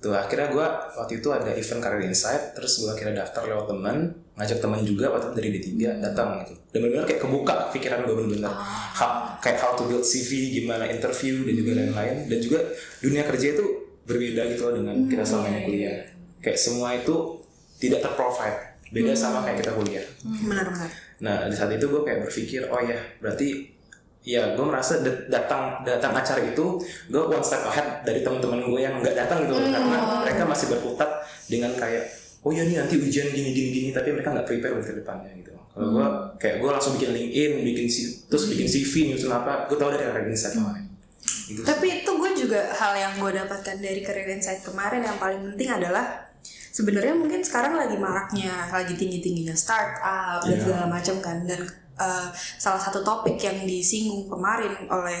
[0.00, 3.96] tuh akhirnya gue waktu itu ada event Career Insight terus gue akhirnya daftar lewat teman
[4.40, 5.68] ngajak teman juga waktu itu dari D3
[6.00, 6.56] datang gitu.
[6.72, 8.48] Dan benar-benar kayak kebuka pikiran gue bener-bener
[8.96, 12.16] how, kayak how to build CV gimana interview dan juga lain-lain.
[12.24, 12.58] Dan juga
[13.04, 13.64] dunia kerja itu
[14.08, 15.96] berbeda gitu loh dengan kita selama ini kuliah.
[16.40, 17.44] Kayak semua itu
[17.76, 18.80] tidak terprovide.
[18.88, 20.04] Beda sama kayak kita kuliah.
[20.24, 20.88] Benar-benar
[21.20, 23.68] Nah di saat itu gue kayak berpikir oh ya berarti
[24.22, 28.76] ya gue merasa dat- datang datang acara itu gue one step ahead dari teman-teman gue
[28.78, 29.64] yang nggak datang gitu loh.
[29.66, 31.08] karena mereka masih berkutat
[31.46, 32.04] dengan kayak
[32.40, 35.32] oh ya nih nanti ujian gini gini gini tapi mereka nggak prepare buat ke depannya
[35.34, 35.52] gitu.
[35.70, 36.06] Kalau gue
[36.36, 40.02] kayak gue langsung bikin LinkedIn, bikin C- terus bikin CV nyusun apa, gue tahu dari
[40.02, 40.84] Career Insight kemarin.
[41.46, 41.62] Gitu.
[41.62, 45.68] Tapi itu gue juga hal yang gue dapatkan dari Career Insight kemarin yang paling penting
[45.70, 46.26] adalah
[46.70, 50.60] sebenarnya mungkin sekarang lagi maraknya, lagi tinggi tingginya startup dan Iya.
[50.60, 51.36] segala macam kan.
[51.44, 51.60] Dan
[52.00, 55.20] uh, salah satu topik yang disinggung kemarin oleh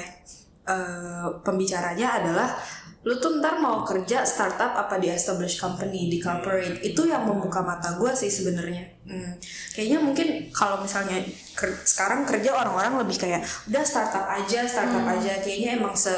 [0.64, 2.56] uh, pembicaranya adalah
[3.00, 6.84] lu tuh ntar mau kerja startup apa di established company di corporate?
[6.84, 8.92] Itu yang membuka mata gue sih sebenarnya.
[9.08, 9.40] Hmm,
[9.72, 11.16] kayaknya mungkin kalau misalnya
[11.56, 13.40] ker- sekarang kerja orang-orang lebih kayak
[13.72, 15.40] udah startup aja startup aja.
[15.40, 16.12] Kayaknya emang se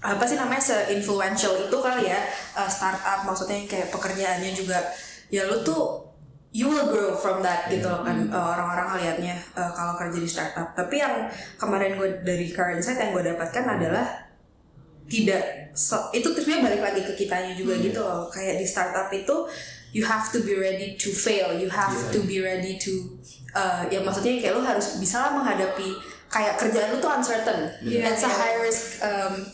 [0.00, 2.24] apa sih namanya se influential itu kali ya
[2.56, 3.28] uh, startup.
[3.28, 4.80] Maksudnya kayak pekerjaannya juga
[5.28, 6.05] ya lu tuh
[6.56, 8.32] you will grow from that gitu loh kan.
[8.32, 10.72] Uh, orang-orang ngelihatnya uh, kalau kerja di startup.
[10.72, 11.28] Tapi yang
[11.60, 14.24] kemarin gue dari current insight yang gue dapatkan adalah
[15.06, 18.32] tidak so- itu terusnya balik lagi ke kitanya juga gitu loh.
[18.32, 19.36] Kayak di startup itu
[19.92, 21.52] you have to be ready to fail.
[21.52, 23.20] You have to be ready to
[23.52, 27.68] uh, ya maksudnya kayak lu harus bisa lah menghadapi kayak kerjaan lu tuh uncertain.
[27.84, 28.32] Iya, it's a iya.
[28.32, 29.44] high risk um,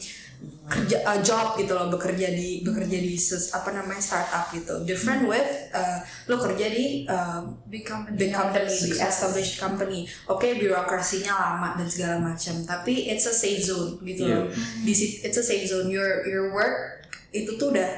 [0.72, 4.80] kerja uh, job gitu loh bekerja di bekerja di ses- apa namanya startup gitu.
[4.88, 6.00] Different with uh,
[6.32, 10.08] lo kerja di uh, big company big company established company.
[10.32, 14.48] Oke birokrasinya lama dan segala macam tapi it's a safe zone gitu loh.
[14.80, 15.92] Di it's a safe zone.
[15.92, 17.04] Your your work
[17.36, 17.90] itu tuh udah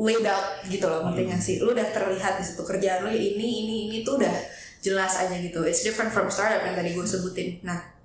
[0.00, 1.54] laid out gitu loh ngerti nggak sih?
[1.60, 4.32] Lu udah terlihat di situ kerjaan lu ini ini ini tuh udah
[4.80, 5.60] jelas aja gitu.
[5.68, 7.60] It's different from startup yang tadi gue sebutin.
[7.60, 7.99] Nah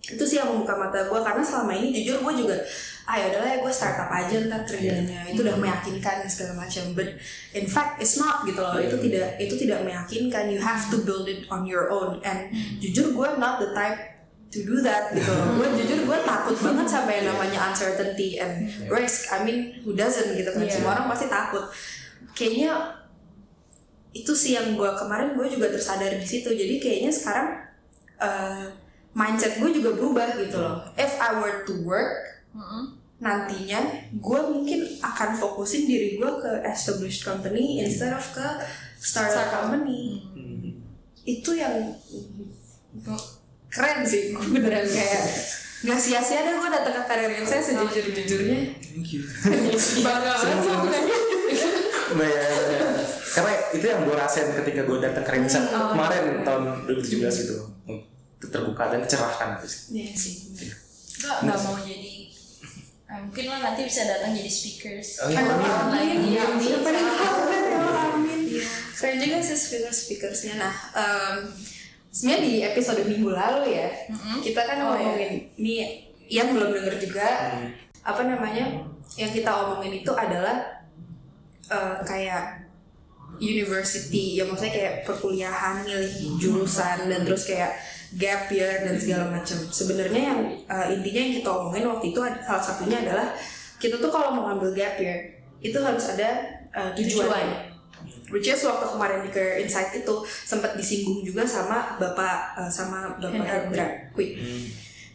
[0.00, 2.56] itu sih yang membuka mata gue karena selama ini jujur gue juga
[3.04, 7.10] ah ya udahlah ya gue startup aja ntar kerjanya itu udah meyakinkan segala macam but
[7.52, 8.78] in fact it's not gitu loh.
[8.78, 10.48] Itu tidak itu tidak meyakinkan.
[10.48, 12.22] You have to build it on your own.
[12.22, 13.98] And jujur gue not the type
[14.50, 15.58] to do that gitu loh.
[15.58, 19.28] Gue jujur gue takut banget sama yang namanya uncertainty and risk.
[19.34, 20.64] I mean who doesn't gitu kan?
[20.64, 20.72] Yeah.
[20.72, 21.66] semua orang pasti takut.
[22.32, 22.98] Kayaknya
[24.10, 26.50] itu sih yang gue kemarin gue juga tersadar di situ.
[26.50, 27.48] Jadi kayaknya sekarang
[28.22, 28.70] uh,
[29.16, 32.42] mindset gue juga berubah gitu loh if I were to work
[33.20, 33.80] nantinya
[34.16, 38.46] gue mungkin akan fokusin diri gue ke established company instead of ke
[38.96, 40.24] startup company
[41.28, 41.94] itu yang
[43.70, 45.24] keren sih gue beneran kayak
[45.80, 49.22] nggak sia-sia deh gue datang ke karir saya sejujur jujurnya Thank you.
[50.06, 50.90] bangga banget sama.
[52.18, 52.42] Nah, ya,
[52.74, 52.88] ya.
[53.30, 55.60] Karena itu yang gue rasain ketika gue datang ke Rinsa
[55.94, 57.56] kemarin tahun 2017 gitu.
[58.40, 59.80] Terbuka dan cerahkan gitu sih.
[59.92, 60.34] Iya sih
[61.20, 62.32] Gak, nggak mau jadi
[63.10, 65.18] Nah, mungkin lo nanti bisa datang jadi speakers.
[65.18, 65.66] Oh, iya, amin.
[65.66, 66.46] Online, iya.
[66.46, 68.40] Siapa yang tahu kan ya Allah, amin.
[68.94, 70.54] Keren juga sih speaker speakersnya.
[70.62, 71.50] Nah, em,
[72.14, 73.90] sebenarnya di episode minggu lalu ya,
[74.38, 77.50] kita kan Oh, ngomongin ini yang belum denger juga.
[78.06, 78.86] Apa namanya?
[79.18, 80.86] Yang kita omongin itu adalah
[81.66, 82.62] eh, kayak
[83.42, 87.74] university ya maksudnya kayak perkuliahan milih jurusan dan terus kayak
[88.16, 89.58] gap year dan segala macam.
[89.70, 93.34] Sebenarnya yang eh, intinya yang kita omongin waktu itu salah satunya adalah
[93.78, 96.30] kita tuh kalau mau ngambil gap year itu harus ada
[96.74, 97.70] eh, tujuan.
[98.30, 103.18] Which is waktu kemarin di Career Insight itu sempat disinggung juga sama bapak eh, sama
[103.18, 104.38] bapak Hendra Quick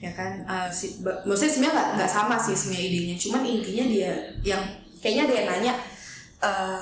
[0.04, 0.44] ya kan?
[0.44, 3.16] Eh, si, maksudnya sebenarnya nggak nggak sama sih sebenarnya idenya.
[3.18, 4.12] Cuman intinya dia
[4.44, 4.64] yang
[5.00, 5.74] kayaknya dia nanya
[6.44, 6.82] eh,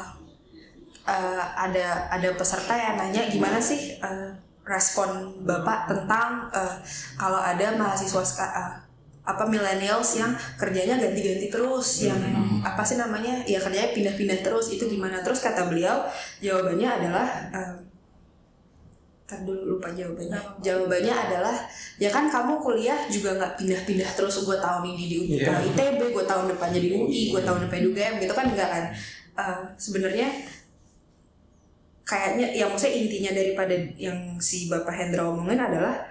[1.07, 4.29] eh, ada ada peserta yang nanya gimana sih eh,
[4.63, 5.09] respon
[5.41, 6.75] bapak tentang eh,
[7.13, 8.71] kalau ada mahasiswa ska- eh,
[9.23, 12.19] apa millennials yang kerjanya ganti-ganti terus yang
[12.59, 16.03] apa sih namanya ya kerjanya pindah-pindah terus itu gimana terus kata beliau
[16.39, 17.27] jawabannya adalah
[19.23, 20.35] Ntar dulu lupa jawabannya.
[20.59, 21.55] Jawabannya adalah
[21.95, 25.63] ya kan kamu kuliah juga nggak pindah-pindah terus gue tahun ini di UI, Iya.
[25.63, 28.83] ITB, gue tahun depannya di UI, gue tahun depan di UGM gitu kan enggak kan?
[29.33, 30.27] Eh, Sebenarnya
[32.03, 36.03] kayaknya ya maksudnya intinya daripada yang si Bapak Hendra omongin adalah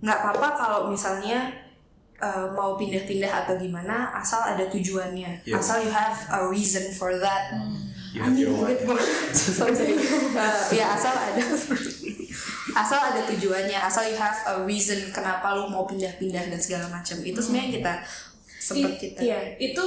[0.00, 1.48] nggak apa-apa kalau misalnya
[2.20, 5.44] eh, mau pindah-pindah atau gimana asal ada tujuannya.
[5.44, 5.56] Iya.
[5.56, 7.52] asal you have a reason for that.
[8.12, 8.52] You have your
[9.32, 9.96] sorry sorry.
[9.96, 11.44] Eh, ya asal ada.
[12.70, 13.78] Asal ada tujuannya.
[13.80, 17.16] Asal you have a reason kenapa lu mau pindah-pindah dan segala macam.
[17.24, 17.92] Itu sebenarnya kita
[18.60, 19.18] sempat kita.
[19.24, 19.86] Iya, itu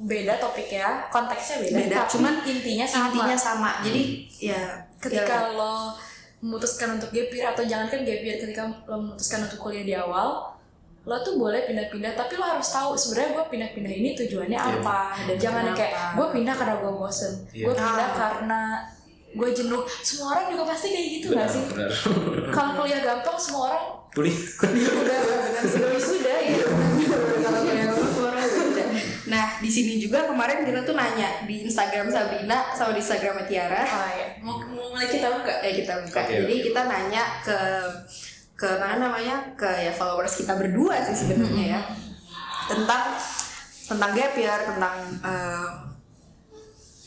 [0.00, 3.04] beda topiknya konteksnya beda, Beda, tapi cuman intinya sama.
[3.08, 3.70] intinya sama.
[3.82, 4.02] Jadi
[4.38, 4.62] ya
[4.96, 5.90] ketika ya, lo
[6.38, 10.54] memutuskan untuk gap year atau jangankan gap year ketika lo memutuskan untuk kuliah di awal
[11.02, 14.72] lo tuh boleh pindah-pindah tapi lo harus tahu sebenarnya gue pindah-pindah ini tujuannya Iya.
[14.78, 15.00] apa.
[15.24, 17.32] Dan jangan yang kayak gue pindah karena gue bosen.
[17.50, 17.64] Iya.
[17.64, 18.14] gue pindah Ah.
[18.14, 18.60] karena
[19.30, 19.82] gue jenuh.
[19.98, 21.62] Semua orang juga pasti kayak gitu benar gak sih
[22.48, 24.36] kalau kuliah gampang semua orang kuliah.
[24.94, 25.18] Udah
[25.64, 26.54] sudah wisuda ya
[27.40, 27.97] kalau beda.
[29.28, 33.84] Nah di sini juga kemarin kita tuh nanya di Instagram Sabrina sama di Instagram Tiara.
[33.84, 34.28] oh, ya.
[34.40, 36.20] mau, mau mulai kita buka Eh kita buka.
[36.24, 36.64] Oke, Jadi oke.
[36.72, 37.58] kita nanya ke
[38.58, 41.80] ke mana namanya ke ya followers kita berdua sih sebenarnya ya
[42.66, 43.14] tentang
[43.86, 45.68] tentang gap year tentang eh,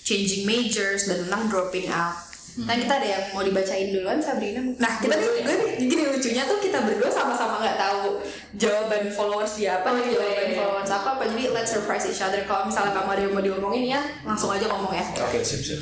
[0.01, 2.30] changing majors dan tentang dropping out.
[2.57, 4.59] Nah kita ada yang mau dibacain duluan Sabrina.
[4.75, 8.19] Nah kita nih gue nih gini lucunya tuh kita berdua sama-sama nggak tahu
[8.53, 10.57] jawaban followers dia apa, Oh, iya, jawaban iya.
[10.57, 11.23] followers apa apa.
[11.25, 12.43] Jadi let's surprise each other.
[12.43, 15.05] Kalau misalnya kamu ada yang mau diomongin ya langsung aja ngomong ya.
[15.17, 15.81] oke siap siap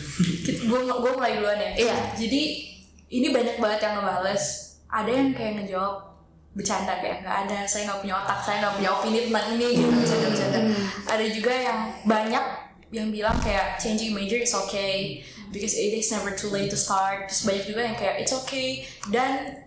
[0.62, 1.98] gue gue mulai duluan ya Iya.
[2.16, 2.42] jadi
[3.10, 4.44] ini banyak banget yang ngebales
[4.86, 5.96] ada yang kayak ngejawab
[6.50, 9.90] bercanda kayak nggak ada saya nggak punya otak saya nggak punya opini tentang ini gitu
[9.92, 10.60] bercanda bercanda
[11.08, 12.46] ada juga yang banyak
[12.90, 17.30] yang bilang kayak changing major is okay because it is never too late to start.
[17.30, 18.86] Terus banyak juga yang kayak it's okay.
[19.10, 19.62] Dan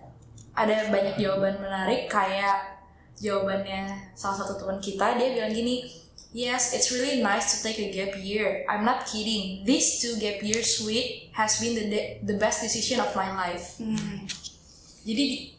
[0.55, 2.83] ada banyak jawaban menarik kayak
[3.23, 5.87] jawabannya salah satu teman kita dia bilang gini
[6.35, 8.65] yes it's really nice to take a gap year.
[8.69, 9.63] I'm not kidding.
[9.65, 13.79] These two gap years sweet has been the de- the best decision of my life.
[13.79, 14.25] Hmm.
[15.03, 15.51] jadi di-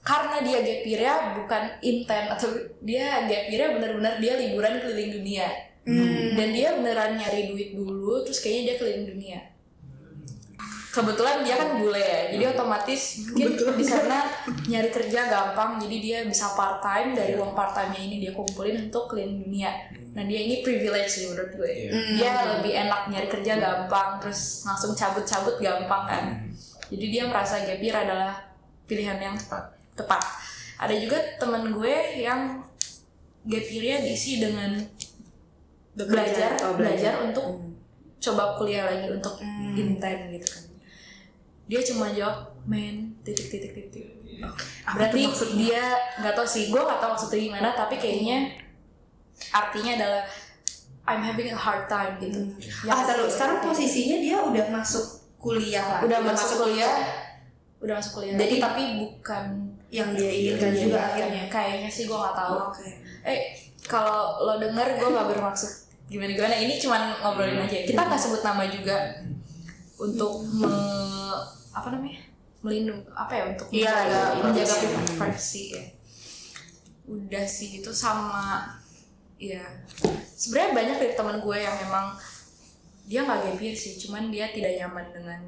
[0.00, 2.48] karena dia gap year-nya bukan intent atau
[2.80, 5.48] dia gap year-nya benar-benar dia liburan keliling dunia.
[6.36, 9.40] Dan dia beneran nyari duit dulu terus kayaknya dia keliling dunia
[10.98, 14.26] kebetulan dia kan bule ya jadi otomatis mungkin di sana
[14.66, 18.34] nyari kerja gampang jadi dia bisa part time dari uang part time nya ini dia
[18.34, 19.70] kumpulin untuk keliling dunia.
[20.10, 21.70] Nah dia ini privilege sih menurut gue.
[21.70, 21.90] Iya.
[22.18, 26.24] dia lebih enak nyari kerja gampang terus langsung cabut-cabut gampang kan.
[26.90, 28.34] Jadi dia merasa gap year adalah
[28.84, 29.62] pilihan yang Tepat.
[29.94, 30.22] tepat.
[30.78, 32.58] Ada juga temen gue yang
[33.46, 34.74] gap year-nya diisi dengan
[35.94, 37.22] belajar Oh, belajar.
[37.22, 37.62] untuk
[38.18, 39.74] coba kuliah lagi untuk Hmm.
[39.74, 40.62] intent gitu kan
[41.68, 44.06] dia cuma jawab main titik titik titik.
[44.38, 45.58] Apa berarti tuh maksudnya?
[45.58, 45.84] dia
[46.18, 46.64] nggak tahu sih.
[46.68, 48.38] Gue nggak tahu maksudnya gimana tapi kayaknya
[49.50, 50.22] artinya adalah
[51.04, 52.40] I'm having a hard time gitu.
[52.84, 53.28] Yang- ah, taruh.
[53.28, 55.04] Sekarang posisinya dia udah masuk
[55.36, 56.00] kuliah lah.
[56.02, 56.92] udah masuk kuliah.
[57.78, 59.44] udah masuk kuliah Jadi- tapi bukan
[59.88, 61.42] yang dia inginkan Iya, juga iya, akhirnya.
[61.46, 62.54] kayaknya sih gue nggak tahu.
[62.68, 62.88] Oke.
[63.22, 63.38] eh
[63.86, 65.70] kalau lo denger gue nggak bermaksud
[66.06, 68.96] gimana gimana ini cuman ngobrolin aja kita nggak sebut nama juga
[69.98, 72.22] untuk me- apa namanya?
[72.62, 74.74] Melindungi apa ya untuk Iya, menjaga, iya, menjaga
[75.14, 75.84] privacy ya.
[77.06, 78.74] Udah sih itu sama
[79.38, 79.62] ya
[80.34, 82.18] sebenarnya banyak dari teman gue yang memang
[83.06, 85.40] dia nggak year sih cuman dia tidak nyaman dengan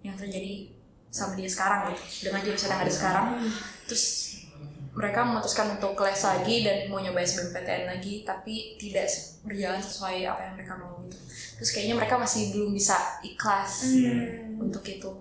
[0.00, 0.72] yang terjadi
[1.12, 2.28] sama dia sekarang gitu.
[2.28, 3.26] Dengan jurusan yang ada sekarang.
[3.84, 4.04] Terus
[4.90, 9.06] mereka memutuskan untuk les lagi dan mau nyoba SBMPTN lagi tapi tidak
[9.46, 11.18] berjalan sesuai apa yang mereka mau gitu
[11.60, 13.92] terus kayaknya mereka masih belum bisa ikhlas
[14.56, 15.12] untuk itu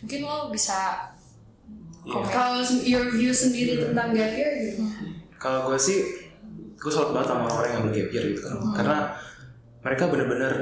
[0.00, 1.12] mungkin lo bisa
[2.08, 2.14] Iya.
[2.24, 4.80] komen Kalau your view sendiri tentang gap year gitu.
[5.36, 6.00] Kalau gue sih,
[6.80, 8.56] gue salut banget sama orang yang bergap year gitu kan.
[8.72, 8.98] Karena
[9.84, 10.52] mereka bener-bener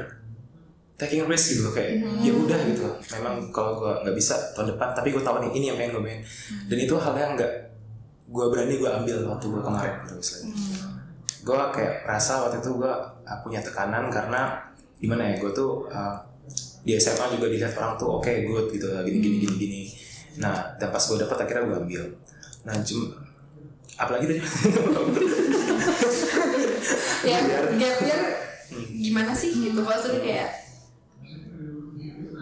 [0.99, 2.83] taking risk gitu kayak ya udah gitu.
[3.15, 6.03] Memang kalau gue nggak bisa tahun depan, tapi gue tahu nih ini yang pengen gue
[6.03, 6.21] pengen.
[6.67, 7.53] Dan itu hal yang nggak
[8.27, 10.51] gue berani gue ambil waktu gue kemarin gitu misalnya.
[11.47, 12.93] Gue kayak rasa waktu itu gue
[13.47, 16.17] punya tekanan karena gimana ya gue tuh uh,
[16.87, 19.81] di SMA juga dilihat orang tuh oke good gitu gini gini gini gini.
[20.39, 22.03] Nah dan pas gue dapet akhirnya gue ambil.
[22.63, 23.05] Nah cuma
[23.97, 24.41] apalagi tadi
[27.27, 27.37] Ya
[27.75, 28.21] gap year
[28.93, 30.49] gimana sih gitu maksudnya kayak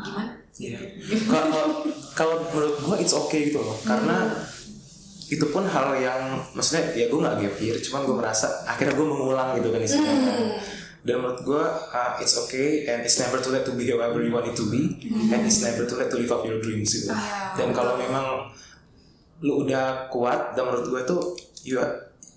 [0.05, 0.31] gimana?
[0.55, 0.79] Iya.
[1.27, 1.83] Kalau
[2.15, 4.31] kalau menurut gua it's okay gitu loh, karena
[5.27, 9.07] itu pun hal yang maksudnya ya gue nggak gap year, cuman gue merasa akhirnya gue
[9.09, 10.21] mengulang gitu kan istilahnya.
[10.31, 10.45] kan.
[11.05, 11.63] Dan menurut gue
[11.93, 14.65] uh, it's okay and it's never too late to be whoever you want it to
[14.73, 14.97] be
[15.29, 17.13] and it's never too late to live up your dreams gitu.
[17.53, 18.49] Dan kalau memang
[19.45, 21.21] lu udah kuat dan menurut gue tuh
[21.61, 21.77] you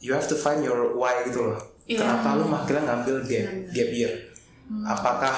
[0.05, 1.57] you have to find your why gitu loh.
[1.89, 4.13] Kenapa lu akhirnya ngambil gap gap year?
[4.85, 5.35] Apakah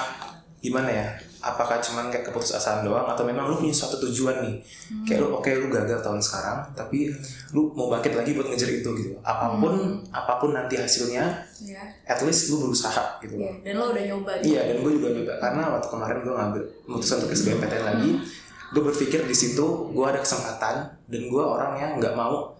[0.59, 1.07] gimana ya?
[1.41, 4.55] Apakah cuman kayak keputusasaan doang atau memang lu punya suatu tujuan nih?
[5.09, 7.09] Kayak lu oke lu gagal tahun sekarang, tapi
[7.49, 9.17] lu mau bangkit lagi buat ngejar itu gitu.
[9.25, 13.41] Apa pun apa pun nanti hasilnya, ya at least lu berusaha gitu.
[13.41, 14.53] Iya, dan lo udah nyoba gitu.
[14.53, 18.09] Iya dan gue juga nyoba karena waktu kemarin gue ngambil memutuskan untuk SBMPTN lagi,
[18.71, 20.75] gue berpikir di situ gue ada kesempatan
[21.09, 22.53] dan gue orang yang nggak mau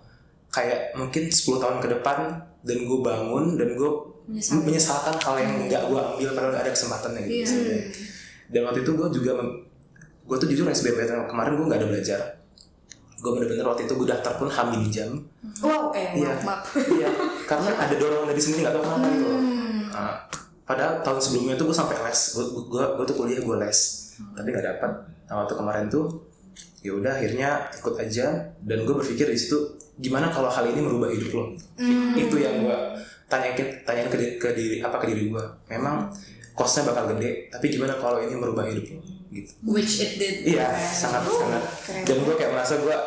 [0.50, 2.17] kayak mungkin 10 tahun ke depan
[2.65, 3.91] dan gue bangun dan gue
[4.22, 4.62] Menyesal.
[4.63, 7.86] menyesalkan hal yang nggak gue ambil padahal ada kesempatannya gitu sebenarnya.
[8.52, 9.32] Dan waktu itu gue juga
[10.22, 12.20] gue tuh jujur SBM kemarin gue nggak ada belajar.
[13.22, 15.12] Gue bener-bener waktu itu gue daftar pun hamil jam.
[15.62, 16.36] Wow, eh Iya.
[16.42, 17.10] maaf, iya
[17.46, 19.28] karena ada dorongan dari sendiri nggak tahu kenapa gitu
[19.92, 20.16] Nah,
[20.64, 22.20] padahal tahun sebelumnya tuh gue sampai les.
[22.34, 23.80] Gue gue gue tuh kuliah gue les.
[24.36, 24.92] Tapi nggak dapat
[25.32, 26.06] nah waktu kemarin tuh
[26.84, 28.26] ya udah akhirnya ikut aja.
[28.64, 29.58] Dan gue berpikir di situ
[30.02, 31.44] gimana kalau hal ini merubah hidup lo?
[32.18, 32.78] Itu yang gue
[33.32, 33.56] tanyain
[33.88, 36.12] tanyain ke, ke diri apa ke diri gue memang
[36.52, 39.02] costnya bakal gede tapi gimana kalau ini merubah hidup lo?
[39.32, 39.52] Gitu.
[39.64, 40.44] Which it did.
[40.44, 41.64] Iya, sangat sangat.
[42.04, 42.98] Dan gue kayak merasa gue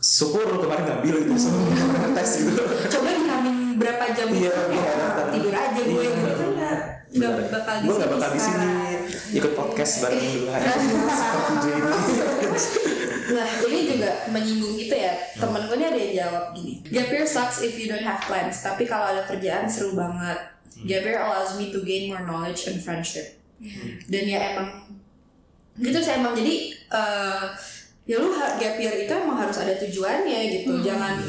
[0.00, 1.68] syukur lu kemarin ngambil itu semua
[2.16, 2.62] tes gitu.
[2.88, 4.92] Coba dihamin berapa jam Iya, itu, ya,
[5.28, 6.08] tidur aja gue Iya.
[6.08, 6.76] gitu kan.
[7.14, 8.66] Nggak nggak bakal di Gue gak bakal di sini
[9.34, 11.90] ikut podcast bareng dulu seperti ini.
[13.24, 15.12] Nah ini juga menyinggung gitu ya.
[15.34, 18.62] Temen gue ini ada yang jawab gini Gap year sucks if you don't have plans
[18.62, 20.38] Tapi kalau ada kerjaan seru banget
[20.82, 23.38] Gap year allows me to gain more knowledge and friendship.
[24.10, 24.98] Dan ya emang
[25.78, 26.34] Gitu sih emang.
[26.34, 27.44] Jadi eh,
[28.04, 30.84] Ya lu gap year itu emang harus ada tujuannya gitu.
[30.84, 31.24] Jangan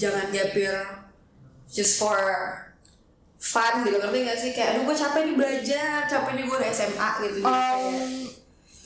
[0.00, 0.76] Jangan gap year
[1.68, 2.16] Just for
[3.36, 4.00] Fun gitu.
[4.00, 4.50] Ngerti gak sih?
[4.56, 7.38] Kayak aduh gue capek nih belajar Capek nih gue udah SMA gitu.
[7.44, 7.96] Um,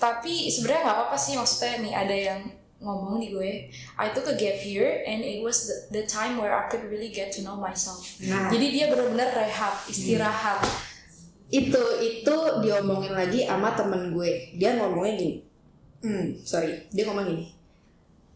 [0.01, 1.39] tapi sebenarnya nggak apa-apa sih.
[1.39, 2.41] Maksudnya nih ada yang
[2.81, 3.53] ngomong di gue.
[4.01, 7.13] I took a gap year and it was the, the time where I could really
[7.13, 8.03] get to know myself.
[8.25, 8.49] Nah.
[8.49, 10.65] jadi dia benar-benar rehat istirahat.
[11.51, 14.57] Itu itu diomongin lagi sama temen gue.
[14.57, 15.37] Dia ngomongnya gini.
[16.01, 16.89] Hmm sorry.
[16.89, 17.47] Dia ngomong gini.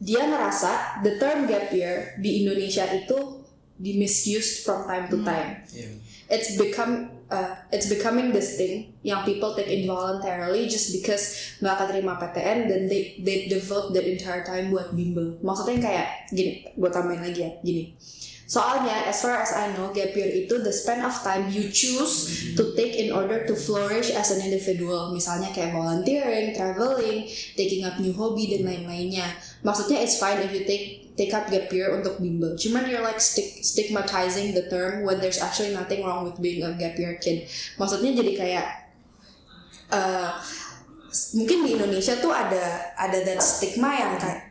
[0.04, 3.42] Dia ngerasa the term gap year di Indonesia itu
[3.74, 5.64] di misused from time to time.
[5.72, 5.88] Iya.
[6.28, 12.14] it's become uh, it's becoming this thing yang people take involuntarily just because nggak keterima
[12.14, 15.34] PTN dan they they devote their entire time buat bimbel.
[15.42, 17.84] Maksudnya kayak gini gue tambahin lagi ya gini.
[18.44, 22.52] Soalnya as far as I know gap year itu the span of time you choose
[22.54, 25.10] to take in order to flourish as an individual.
[25.16, 27.24] Misalnya kayak volunteering traveling
[27.56, 29.26] taking up new hobby dan lain-lainnya.
[29.64, 32.54] Maksudnya it's fine if you take take up gap year untuk bimbel.
[32.54, 36.74] Cuman you're like stick, stigmatizing the term when there's actually nothing wrong with being a
[36.74, 37.46] gap year kid.
[37.74, 38.66] Maksudnya jadi kayak
[41.08, 44.50] s- mungkin di Indonesia tuh ada ada that stigma yang kayak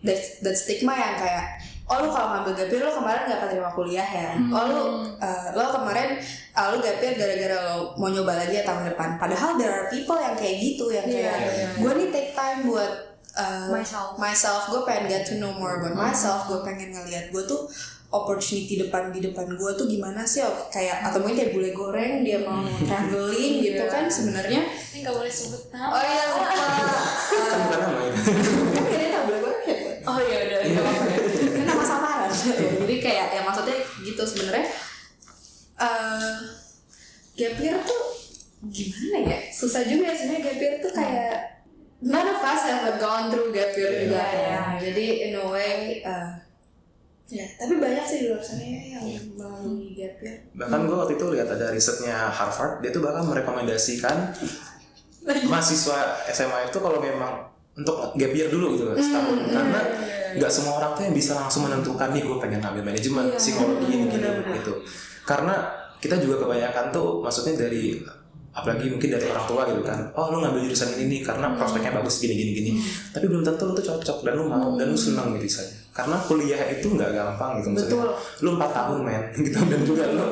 [0.00, 1.44] that, that stigma yang kayak
[1.84, 4.82] oh lu kalau ngambil gap year lu kemarin gak keterima kuliah ya oh lu
[5.18, 6.16] eh, lo kemarin
[6.52, 9.86] ah, lu gap year gara-gara lo mau nyoba lagi ya tahun depan padahal there are
[9.86, 14.16] people yang kayak gitu yang kayak Iya, iya, gue nih take time buat uh, Myself.
[14.16, 14.62] myself.
[14.68, 16.46] Gue pengen get to know more about myself.
[16.46, 17.68] Gue pengen ngeliat gue tuh
[18.12, 20.44] opportunity depan di depan gue tuh gimana sih?
[20.44, 24.60] Oh, kayak atau mungkin kayak bule goreng dia mau traveling gitu kan sebenarnya.
[24.92, 25.96] Ini nggak boleh sebut nama.
[25.96, 26.52] Oh iya lupa.
[27.32, 28.20] Kan bukan nama ini.
[28.76, 29.76] kan kayaknya nggak bule goreng ya?
[29.80, 30.80] Gue oh iya udah Iya,
[31.52, 34.66] kan nama samaran jadi kayak ya maksudnya gitu sebenarnya.
[35.80, 36.36] Eh
[37.32, 38.02] gap year tuh
[38.68, 39.38] gimana ya?
[39.48, 41.51] Susah juga ya sebenarnya gap year tuh kayak
[42.02, 44.42] none of us have gone through gap year Iya, juga iya.
[44.42, 46.28] ya jadi in a way eh,
[47.30, 47.46] ya.
[47.56, 51.24] Tapi banyak sih di luar sana ya yang melalui gap year Bahkan gue waktu itu
[51.32, 54.16] lihat ada risetnya Harvard, dia tuh bahkan merekomendasikan
[55.52, 59.48] mahasiswa SMA itu kalau memang untuk gap year dulu gitu setahun.
[59.48, 59.80] karena
[60.32, 64.04] nggak semua orang tuh yang bisa langsung menentukan nih gue pengen ambil manajemen psikologi ini
[64.10, 64.28] gini
[64.60, 64.74] gitu.
[65.22, 65.54] Karena
[66.02, 68.02] kita juga kebanyakan tuh maksudnya dari
[68.52, 69.98] apalagi mungkin dari orang tua gitu kan.
[70.12, 72.50] Oh lu ngambil jurusan ini nih karena prospeknya bagus gini gini.
[72.52, 72.70] Gini
[73.10, 75.76] tapi belum tentu lu tuh cocok dan lu mau dan lu senang gitu misalnya.
[75.92, 78.12] Karena kuliah itu nggak gampang gitu maksudnya.
[78.44, 79.56] Lu empat tahun men gitu.
[79.56, 80.26] Dan juga lu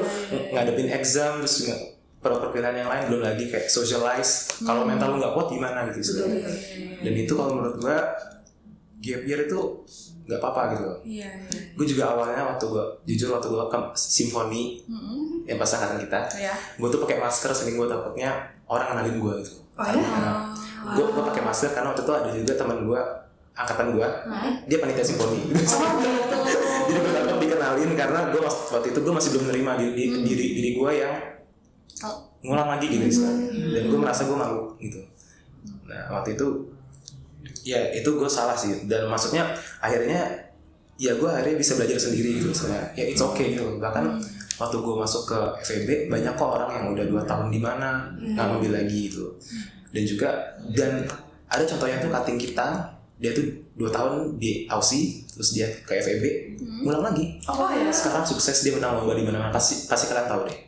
[0.53, 1.77] ngadepin exam terus juga
[2.21, 4.61] per perkuliahan yang lain belum lagi kayak socialize.
[4.61, 6.53] Kalau mental lu nggak kuat gimana gitu sebenarnya
[7.01, 7.99] dan itu kalau menurut gua
[9.01, 9.59] gap year itu
[10.31, 10.87] nggak apa-apa gitu.
[11.19, 14.85] Iya gue juga awalnya waktu gue jujur waktu gue ke simfoni
[15.49, 18.31] yang pas angkatan kita ya gue tuh pakai masker saking gue takutnya
[18.71, 19.59] orang kenalin gue gitu.
[19.81, 19.99] Oh, ya?
[20.95, 23.01] gue gue pakai masker karena waktu itu ada juga teman gue
[23.59, 24.09] angkatan gue
[24.71, 25.41] dia panitia simfoni.
[26.91, 30.47] Jadi gue takut dikenalin karena gue waktu itu gue masih belum menerima diri diri, diri,
[30.55, 31.15] diri gue yang
[32.41, 35.01] ngulang lagi gitu istilahnya dan gue merasa gue malu gitu.
[35.85, 36.47] Nah waktu itu
[37.65, 38.89] ya itu gue salah sih.
[38.89, 39.51] Dan maksudnya
[39.81, 40.27] akhirnya
[41.01, 43.81] ya gue akhirnya bisa belajar sendiri gitu misalnya ya it's okay gitu.
[43.81, 44.05] Bahkan
[44.61, 48.45] waktu gue masuk ke FEB banyak kok orang yang udah dua tahun di mana nggak
[48.45, 49.33] ngambil lagi gitu.
[49.91, 50.29] Dan juga
[50.77, 51.09] dan
[51.51, 53.45] ada contohnya tuh cutting kita dia tuh
[53.77, 56.25] dua tahun di Aussie terus dia ke FEB
[56.85, 57.41] ngulang lagi.
[57.49, 57.93] Oh ya?
[57.93, 59.53] Sekarang sukses dia menang lomba di mana-mana.
[59.53, 60.59] Pasti pasti kalian tahu deh.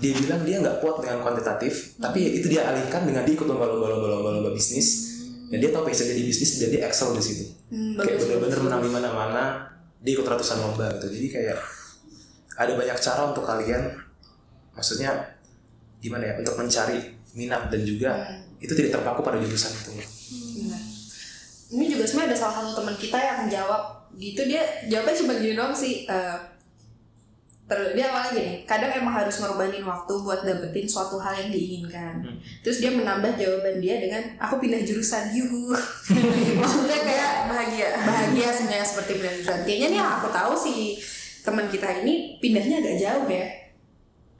[0.00, 3.84] Dia bilang dia nggak kuat dengan kuantitatif tapi itu dia alihkan dengan dia ikut lomba-lomba
[3.84, 5.09] lomba-lomba lomba bisnis
[5.50, 7.44] dan dia tahu passionnya di bisnis dan dia excel di situ.
[7.74, 9.42] Hmm, kayak bener-bener menang di mana-mana
[9.98, 11.10] dia ikut ratusan lomba gitu.
[11.10, 11.58] Jadi kayak
[12.54, 13.82] ada banyak cara untuk kalian
[14.78, 15.10] maksudnya
[15.98, 18.10] gimana ya untuk mencari minat dan juga
[18.62, 19.90] itu tidak terpaku pada jurusan itu.
[20.62, 20.82] Benar.
[21.70, 23.82] Ini juga sebenarnya ada salah satu teman kita yang menjawab
[24.18, 24.40] gitu.
[24.46, 26.06] Dia jawabnya cuma gini doang sih.
[26.06, 26.38] eh,
[27.70, 32.18] terus dia awalnya gini, kadang emang harus ngorbanin waktu buat dapetin suatu hal yang diinginkan.
[32.60, 35.70] Terus dia menambah jawaban dia dengan aku pindah jurusan, yuhu.
[36.60, 39.60] Maksudnya kayak bahagia bahagia sebenarnya seperti pindah jurusan.
[39.62, 40.98] Kayaknya nih yang aku tahu sih
[41.40, 43.46] teman kita ini pindahnya agak jauh ya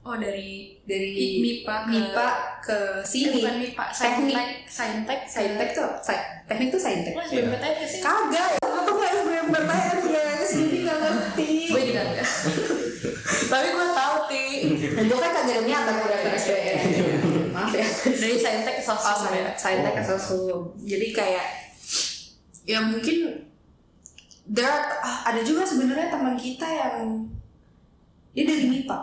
[0.01, 2.27] Oh dari dari MIPA ke MIPA
[2.59, 3.37] ke Eh, sini.
[3.37, 4.33] bukan MIPA, Teknik.
[4.33, 7.13] Saintek, Saintek, Saintek tuh, sa- teknik tuh saintek.
[7.13, 8.01] Lo SBMPTN gak sih?
[8.01, 12.27] Kagak, aku tuh gak SBMPTN guys, jadi gak ngerti Gue juga enggak.
[13.51, 14.43] Tapi gue tahu ti.
[14.95, 16.79] Dan gue kan kagak ada niatan udah ke SBM
[17.51, 17.83] Maaf ya.
[18.07, 19.51] Dari Saintek ke Oh, Sosum ya.
[19.51, 21.47] saintek, saintek ke sosum Jadi kayak
[22.63, 23.43] Ya mungkin
[24.45, 27.27] There are- ah, ada juga sebenarnya teman kita yang
[28.31, 28.99] Dia dari MIPA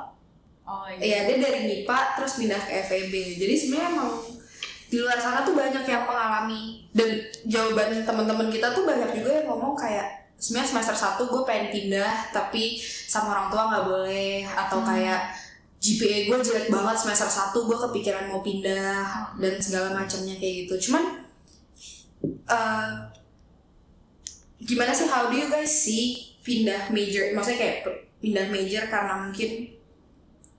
[0.64, 1.24] Oh Iya.
[1.26, 4.10] Dia dari MIPA terus pindah ke FEB Jadi sebenarnya emang
[4.88, 7.12] di luar sana tuh banyak yang mengalami dan
[7.44, 12.30] jawaban teman-teman kita tuh banyak juga yang ngomong kayak sebenarnya semester 1 gue pengen pindah
[12.30, 14.46] tapi sama orang tua nggak boleh.
[14.46, 15.34] Atau kayak
[15.78, 20.88] GPA gue jelek banget semester 1 gue kepikiran mau pindah dan segala macamnya kayak gitu.
[20.88, 21.26] Cuman
[22.26, 22.90] eh,
[24.62, 27.34] gimana sih how do you guys see pindah major?
[27.34, 27.76] Maksudnya kayak
[28.22, 29.74] pindah major karena mungkin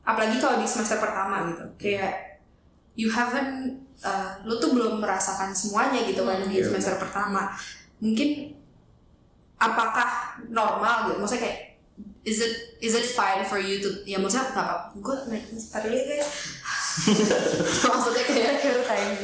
[0.03, 1.65] apalagi kalau di semester pertama gitu.
[1.79, 2.43] Kayak
[2.99, 7.51] you haven't uh, lu tuh belum merasakan semuanya gitu kan di Iya, semester pertama.
[8.03, 8.58] Mungkin
[9.59, 10.09] apakah
[10.47, 11.19] normal gitu?
[11.19, 11.57] Maksudnya kayak
[12.21, 15.93] is it is it fine for you to ya maksudnya apa gue naik ntar dulu
[15.93, 16.29] ya guys.
[17.85, 18.53] Maksudnya kayak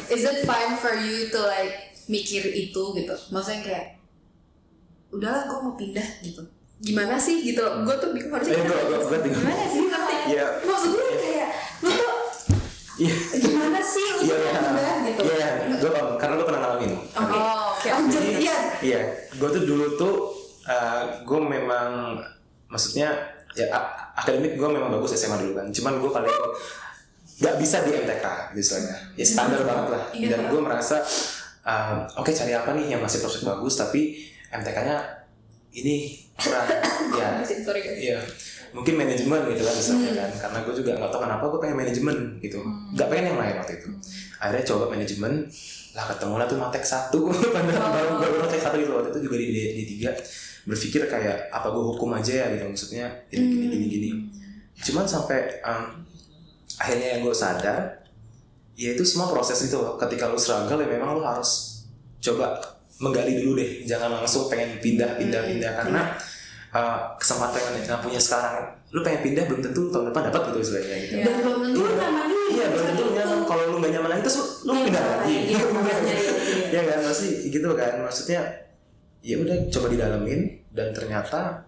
[0.07, 1.75] is it fine for you to like
[2.05, 3.15] mikir itu gitu?
[3.29, 3.85] Maksudnya kayak
[5.09, 6.43] udahlah gue mau pindah gitu.
[6.77, 7.63] Gimana sih gitu?
[7.83, 9.39] Gue tuh bingung harusnya Eh, gua- gua bingung.
[9.39, 9.81] gimana sih?
[9.81, 10.15] Ngerti?
[10.27, 10.45] Iya.
[10.61, 12.13] maksud gue kayak lu tuh
[12.97, 13.15] iya.
[13.37, 15.21] gimana sih lu iya tuh pindah gitu?
[15.23, 16.91] Iya gue paham karena gue pernah ngalamin.
[16.97, 17.64] Oke Oh,
[18.41, 19.01] iya Iya,
[19.37, 20.15] gue tuh dulu tuh
[21.25, 22.19] gue memang
[22.67, 23.13] maksudnya
[23.55, 23.71] ya
[24.17, 25.67] akademik gue memang bagus SMA dulu kan.
[25.71, 26.35] Cuman gue paling
[27.35, 28.25] nggak bisa di MTK
[28.55, 28.95] istilahnya.
[29.19, 30.03] Ya standar banget lah.
[30.15, 30.27] Iya.
[30.35, 31.03] Dan gue merasa
[31.65, 35.25] um, oke cari apa nih yang masih prospek bagus tapi MTK-nya
[35.75, 36.67] ini kurang
[37.19, 37.27] ya
[37.95, 38.17] Iya,
[38.71, 42.17] mungkin manajemen gitu kan misalnya kan, karena gue juga nggak tahu kenapa gue pengen manajemen
[42.39, 42.59] gitu,
[42.95, 43.89] nggak pengen yang lain waktu itu.
[44.41, 45.33] Akhirnya coba manajemen,
[45.95, 47.19] lah ketemu lah tuh matek satu,
[47.55, 48.91] padahal baru baru matek satu gitu.
[48.91, 50.11] Waktu itu juga di, di, di tiga,
[50.67, 52.67] berpikir kayak apa gue hukum aja ya gitu.
[52.67, 54.09] Maksudnya gini gini gini gini.
[54.75, 56.03] Cuman sampai um,
[56.75, 58.03] akhirnya yang gue sadar,
[58.75, 59.79] ya itu semua proses itu.
[59.79, 59.95] Loh.
[59.95, 61.83] Ketika lu struggle ya memang lu harus
[62.19, 62.59] coba
[62.99, 65.71] menggali dulu deh, jangan langsung pengen pindah pindah pindah.
[65.79, 66.01] Karena
[66.75, 70.59] uh, kesempatan yang yang punya sekarang lu pengen pindah belum tentu tahun depan dapat gitu
[70.59, 71.13] istilahnya gitu.
[71.23, 73.39] dan belum tentu lu nyaman Iya, belum tentu nyaman.
[73.49, 75.35] Kalau lu gak nyaman lagi terus lu, lu pindah lagi.
[75.49, 76.31] Iya, iya, iya.
[76.71, 77.93] Iya kan, pasti gitu kan.
[78.05, 78.41] Maksudnya
[79.25, 81.65] ya udah coba didalamin dan ternyata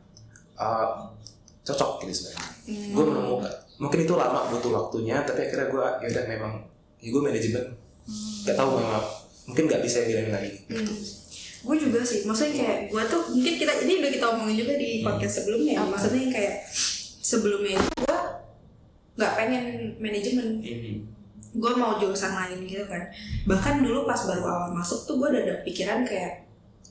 [0.53, 1.10] uh,
[1.66, 2.45] cocok gitu sebenarnya.
[2.93, 6.53] Gue menemukan mungkin itu lama butuh waktunya, tapi akhirnya gue ya udah memang
[7.01, 7.66] ya gue manajemen.
[8.45, 9.03] Gak tahu memang
[9.49, 10.53] mungkin nggak bisa yang lagi.
[11.64, 14.89] Gue juga sih maksudnya kayak gue tuh mungkin kita ini udah kita omongin juga di
[15.01, 16.55] podcast sebelumnya maksudnya yang kayak
[17.28, 18.20] sebelumnya itu gue
[19.18, 19.64] nggak pengen
[19.97, 20.47] manajemen.
[21.58, 23.10] Gue mau jurusan lain gitu kan.
[23.49, 26.45] Bahkan dulu pas baru awal masuk tuh gue udah ada pikiran kayak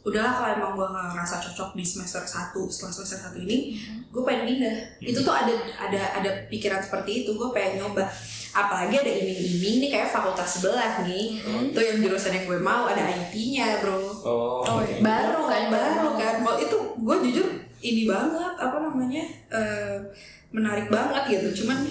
[0.06, 3.78] udahlah kalau emang gue nggak ngerasa cocok di semester 1 setelah semester satu ini
[4.10, 4.76] gue pengen pindah.
[5.00, 7.38] Itu tuh ada ada ada pikiran seperti itu.
[7.38, 8.10] Gue pengen nyoba
[8.56, 11.44] apalagi ada iming-iming nih kayak fakultas sebelah nih.
[11.76, 14.00] Tuh yang jurusan yang gue mau ada IT-nya bro.
[14.24, 15.04] Oh, iya.
[15.04, 16.34] baru kan baru kan.
[16.40, 17.48] Mau itu gue jujur
[17.84, 19.96] ini banget apa namanya eh,
[20.48, 21.62] menarik banget gitu.
[21.62, 21.84] Cuman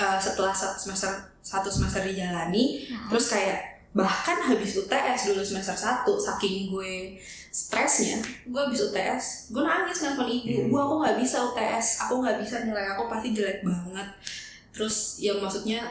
[0.00, 6.08] eh, setelah satu semester satu semester dijalani terus kayak bahkan habis UTS dulu semester 1
[6.08, 7.20] saking gue
[7.52, 8.16] stresnya
[8.48, 12.64] gue habis UTS gue nangis nelfon ibu bu aku nggak bisa UTS aku nggak bisa
[12.64, 14.08] nilai aku pasti jelek banget
[14.72, 15.84] terus yang maksudnya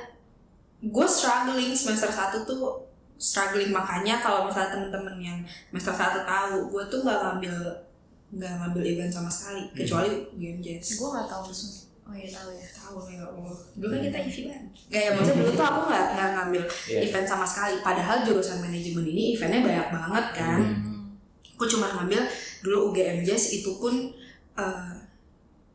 [0.82, 2.89] gue struggling semester 1 tuh
[3.21, 7.55] struggling makanya kalau misalnya temen-temen yang semester 1 tahu gue tuh nggak ngambil
[8.32, 10.09] nggak ngambil event sama sekali kecuali
[10.39, 10.95] game jazz.
[10.95, 11.84] Gue gak tau lu semua.
[12.07, 12.63] Oh iya tahu ya.
[12.71, 13.55] tahu ya Allah.
[13.75, 16.99] Dulu kan kita event gak ya maksudnya dulu tuh aku nggak nggak ngambil Iya.
[17.11, 17.75] event sama sekali.
[17.84, 20.59] Padahal jurusan manajemen ini eventnya banyak banget kan.
[21.59, 22.23] Aku cuma ngambil
[22.65, 24.15] dulu UGM Jazz itu pun
[24.57, 24.93] eh,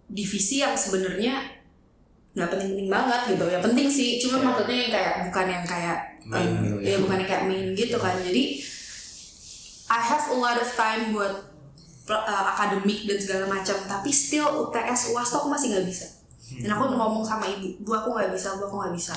[0.09, 1.56] divisi yang sebenarnya
[2.37, 3.45] nggak penting-penting banget gitu.
[3.49, 4.45] Ya penting sih cuma Iya.
[4.45, 6.89] maksudnya yang kayak bukan yang kayak Main gitu ya.
[6.93, 8.15] ya bukan yang kayak main gitu kan.
[8.21, 8.43] Jadi
[9.87, 11.33] I have a lot of time buat
[12.11, 13.79] uh, akademik dan segala macam.
[13.81, 16.07] Tapi still UTS UAS tuh aku masih nggak bisa.
[16.61, 19.15] Dan aku ngomong sama ibu bu aku nggak bisa bu aku nggak bisa.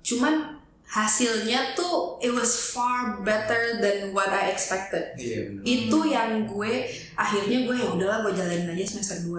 [0.00, 0.56] Cuman
[0.88, 5.12] hasilnya tuh it was far better than what I expected.
[5.14, 5.62] Iya benar.
[5.66, 6.72] itu yang gue
[7.12, 9.36] akhirnya gue ya udahlah gue jalanin aja semester 2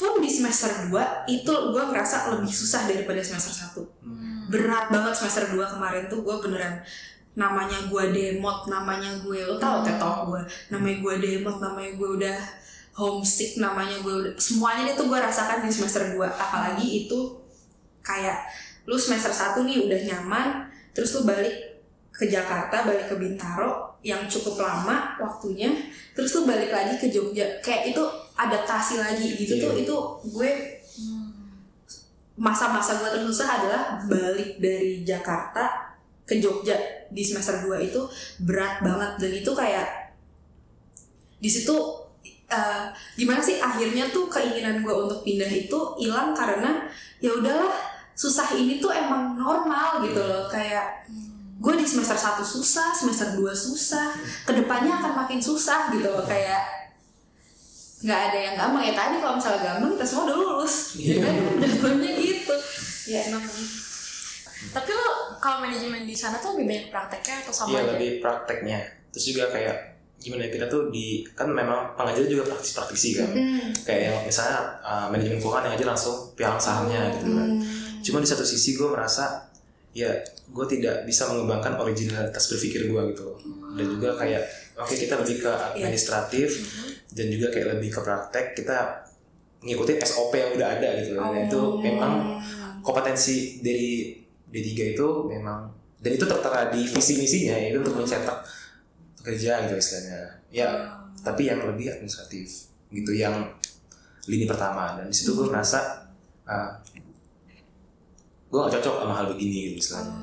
[0.00, 5.52] pun di semester 2 itu gue ngerasa lebih susah daripada semester 1 berat banget semester
[5.52, 6.80] 2 kemarin tuh gue beneran
[7.36, 10.42] namanya gue demot namanya gue lo tau tetok gue
[10.72, 12.38] namanya gue demot namanya gue udah
[12.96, 17.36] homesick namanya gue udah semuanya itu gue rasakan di semester 2 apalagi itu
[18.00, 18.48] kayak
[18.88, 20.48] lu semester 1 nih udah nyaman
[20.96, 21.70] terus lu balik
[22.10, 25.68] ke Jakarta balik ke Bintaro yang cukup lama waktunya
[26.16, 27.60] terus lu balik lagi ke Jogja.
[27.60, 28.04] Kayak itu
[28.48, 29.84] adaptasi lagi gitu tuh Iya.
[29.84, 29.96] itu
[30.32, 30.50] gue
[32.40, 35.92] masa-masa gue tersusah adalah balik dari Jakarta
[36.24, 36.72] ke Jogja
[37.12, 38.00] di semester 2 itu
[38.40, 39.20] berat banget.
[39.20, 40.16] Dan itu kayak
[41.36, 41.76] di situ
[42.48, 42.84] eh,
[43.20, 46.88] gimana sih akhirnya tuh keinginan gue untuk pindah itu hilang karena
[47.20, 47.76] ya udahlah
[48.16, 50.48] susah ini tuh emang normal gitu loh.
[50.48, 51.04] Kayak
[51.60, 54.16] gue di semester 1 susah semester 2 susah
[54.48, 56.24] ke depannya akan makin susah gitu loh.
[56.24, 56.79] Kayak
[58.00, 61.34] nggak ada yang gampang ya tadi kalau misalnya gampang kita semua udah lulus ya kan
[61.62, 62.54] jatuhnya gitu
[63.08, 63.44] ya emang
[64.60, 65.08] Tapi lo
[65.40, 67.90] kalau manajemen di sana tuh lebih banyak prakteknya atau sama Iya aja?
[67.96, 68.78] lebih prakteknya.
[69.08, 69.76] Terus juga kayak
[70.20, 73.32] gimana ya kita tuh di kan memang pengajar juga praktis praktisi kan.
[73.32, 73.72] Hmm.
[73.88, 77.48] Kayak yang misalnya uh, manajemen keuangan yang aja langsung pialang sahamnya gitu kan.
[78.04, 79.48] Cuma di satu sisi gue merasa
[79.96, 80.12] ya
[80.52, 83.40] gue tidak bisa mengembangkan originalitas berpikir gue gitu loh.
[83.72, 84.44] Dan juga kayak
[84.76, 86.48] oke kita lebih ke administratif
[87.14, 89.06] dan juga kayak lebih ke praktek kita
[89.60, 91.30] ngikutin SOP yang udah ada gitu loh.
[91.34, 92.12] Dan itu memang
[92.80, 94.16] kompetensi dari
[94.50, 95.68] D3 itu memang
[96.00, 98.40] dan itu tertera di visi misinya yaitu untuk mencetak
[99.20, 100.40] pekerja gitu istilahnya.
[100.50, 100.68] Ya,
[101.20, 103.52] tapi yang lebih administratif gitu yang
[104.26, 106.08] lini pertama dan di situ gue merasa
[106.44, 106.70] uh,
[108.50, 110.14] gue gak cocok sama hal begini gitu istilahnya.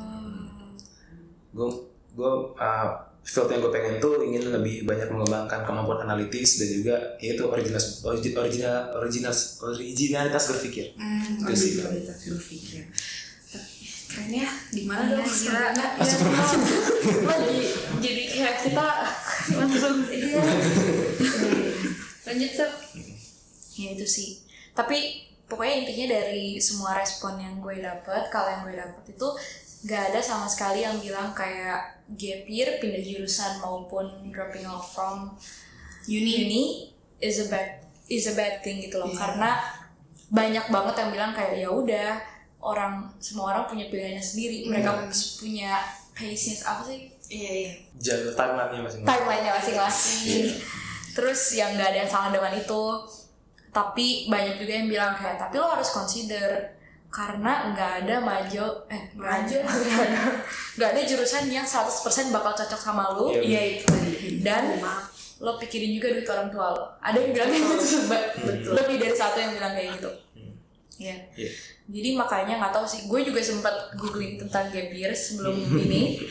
[1.53, 1.69] Gue
[2.17, 2.89] gue uh,
[3.27, 7.77] field yang gue pengen tuh ingin lebih banyak mengembangkan kemampuan analitis dan juga yaitu original
[8.07, 10.95] original original original originalitas berpikir.
[10.95, 11.75] Hmm, Itu sih.
[11.77, 12.87] originalitas berpikir.
[14.07, 15.35] Keren ya, di mana dong Iya, gila.
[15.75, 15.87] sebenarnya?
[17.19, 17.59] Lo jadi
[17.99, 18.87] jadi kayak kita
[19.53, 20.39] langsung Iya.
[22.23, 22.71] Lanjut Sep.
[23.73, 24.29] ya itu sih
[24.73, 29.27] tapi pokoknya intinya dari semua respon yang gue dapet kalau yang gue dapet itu
[29.85, 35.35] gak ada sama sekali yang bilang kayak gap year pindah jurusan maupun dropping off from
[36.05, 36.63] uni, uni
[37.19, 39.19] is a bad is a bad thing gitu loh Iya.
[39.19, 39.51] karena
[40.27, 42.09] banyak banget yang bilang kayak ya udah
[42.59, 47.71] orang semua orang punya pilihannya sendiri mereka punya pace apa sih Iya, iya.
[47.99, 49.03] Jalur timeline-nya masing-masing.
[49.03, 50.43] timelinenya masing-masing
[51.11, 52.83] terus yang nggak ada yang salah dengan itu
[53.69, 56.76] tapi banyak juga yang bilang kayak tapi lo harus consider
[57.07, 59.57] karena nggak ada maju eh nggak ada
[60.75, 61.87] nggak ada jurusan yang 100%
[62.29, 63.41] bakal cocok sama lo Iya.
[63.41, 64.13] Iya, itu tadi.
[64.39, 65.09] dan maaf.
[65.37, 68.23] lo pikirin juga duit orang tua lo ada yang bilang kayak gitu Mbak.
[68.47, 68.71] Betul.
[68.75, 70.11] lebih dari satu yang bilang kayak gitu
[70.97, 71.13] Iya.
[71.35, 71.51] Iya.
[71.87, 76.25] Jadi makanya nggak tahu sih, gue juga sempat googling tentang gap year sebelum ini.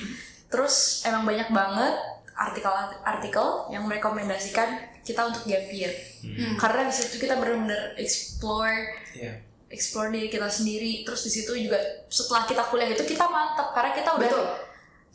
[0.47, 1.95] Terus emang banyak banget
[2.51, 5.95] artikel-artikel yang merekomendasikan kita untuk gap year.
[6.57, 9.39] Karena di situ kita benar-benar explore Iya.
[9.71, 11.03] Explore diri kita sendiri.
[11.03, 14.47] Terus di situ juga setelah kita kuliah itu kita mantap karena kita udah Betul.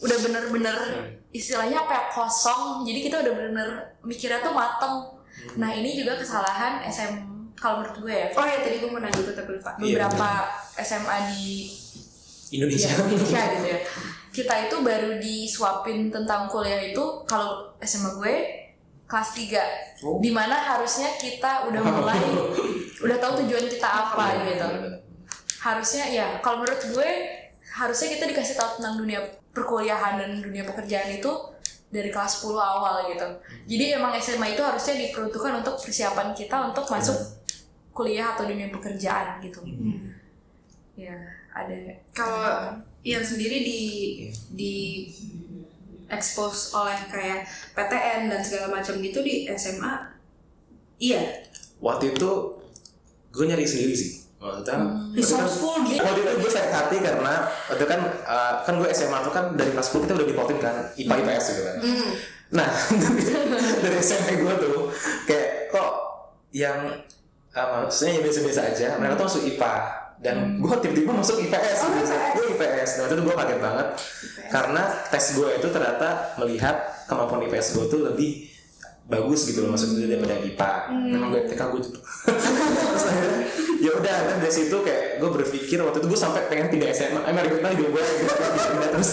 [0.02, 0.78] udah bener-bener
[1.32, 2.84] istilahnya apa ya kosong.
[2.84, 3.70] Jadi kita udah bener-bener
[4.04, 4.96] mikirnya tuh mateng.
[5.58, 7.32] Nah ini juga kesalahan SM
[7.62, 9.72] kalau menurut gue ya Oh ya tadi gue mau nanya itu tapi lupa.
[9.78, 10.30] Iya, beberapa
[10.82, 11.70] SMA di
[12.52, 12.90] Indonesia.
[12.90, 13.80] ya, Indonesia gitu ya.
[14.32, 18.36] Kita itu baru disuapin tentang kuliah itu kalau SMA gue
[19.12, 19.60] kelas 3
[20.02, 20.18] Oh.
[20.18, 22.18] Di mana harusnya kita udah mulai
[23.06, 24.68] udah tahu tujuan kita apa gitu.
[25.62, 27.10] Harusnya ya kalau menurut gue
[27.70, 29.22] harusnya kita dikasih tahu tentang dunia
[29.54, 31.30] perkuliahan dan dunia pekerjaan itu
[31.94, 33.28] dari kelas 10 awal gitu.
[33.70, 37.20] Jadi emang SMA itu harusnya diperuntukkan untuk persiapan kita untuk masuk
[37.94, 39.62] kuliah atau dunia pekerjaan gitu.
[40.98, 41.14] Ya,
[41.54, 41.76] ada
[42.16, 43.82] Kalau Ian sendiri di
[44.26, 44.30] Iya.
[44.56, 44.74] di
[46.12, 50.12] expose oleh kayak PTN dan segala macam gitu di SMA.
[50.98, 51.22] Iya.
[51.80, 52.30] Waktu itu
[53.32, 54.12] gue nyari sendiri sih.
[54.38, 54.86] Maksudnya, Hmm.
[54.86, 56.02] waktu itu- Resourceful gitu.
[56.02, 57.34] Waktu itu gue sakit hati karena
[57.70, 60.58] waktu itu kan uh, kan gue SMA tuh kan dari kelas 10 kita udah dipotin
[60.58, 61.78] kan IPA IPS gitu kan.
[61.80, 62.10] Hmm.
[62.52, 62.70] Nah
[63.86, 64.90] dari SMP gue tuh
[65.24, 65.92] kayak kok
[66.52, 66.90] yang
[67.54, 69.74] uh, maksudnya yang biasa-biasa aja mereka tuh masuk IPA
[70.22, 72.06] dan gue tiba-tiba masuk IPS Oh, gitu.
[72.06, 72.32] IPS.
[72.32, 73.88] gue IPS dan itu gue kaget banget.
[74.48, 76.08] Karena tes gue itu ternyata
[76.38, 78.48] melihat kemampuan IPS gue tuh lebih
[79.04, 83.40] bagus gitu loh maksudnya daripada IPA memang gue TK gue Terus akhirnya,
[83.78, 87.20] ya udah kan dari situ kayak gue berpikir waktu itu gue sampai pengen pindah SMA
[87.20, 88.26] emang ribet banget hidup gue gitu.
[88.70, 89.10] Pindah terus.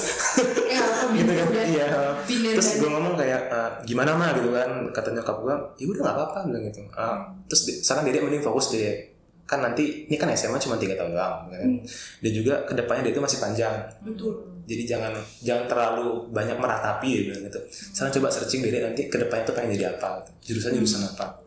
[0.68, 1.86] Ya, apa gitu kan iya.
[2.28, 4.36] Terus gue ngomong kayak "Eh, gimana mah?
[4.36, 6.80] Gitu kan kata nyokap gue ya udah gak apa-apa bilang gitu.
[6.84, 7.16] "Eh,
[7.48, 9.17] terus sekarang dia mending fokus deh
[9.48, 11.72] kan nanti ini kan SMA cuma tiga tahun doang kan?
[12.20, 13.74] Dan juga ke depannya dia itu masih panjang.
[14.04, 14.60] Betul.
[14.68, 17.56] jadi jangan jangan terlalu banyak meratapi ya bilang gitu.
[17.72, 20.30] Sekarang coba searching diri nanti ke depannya tuh pengen jadi apa gitu.
[20.52, 21.40] jurusan jurusan apa?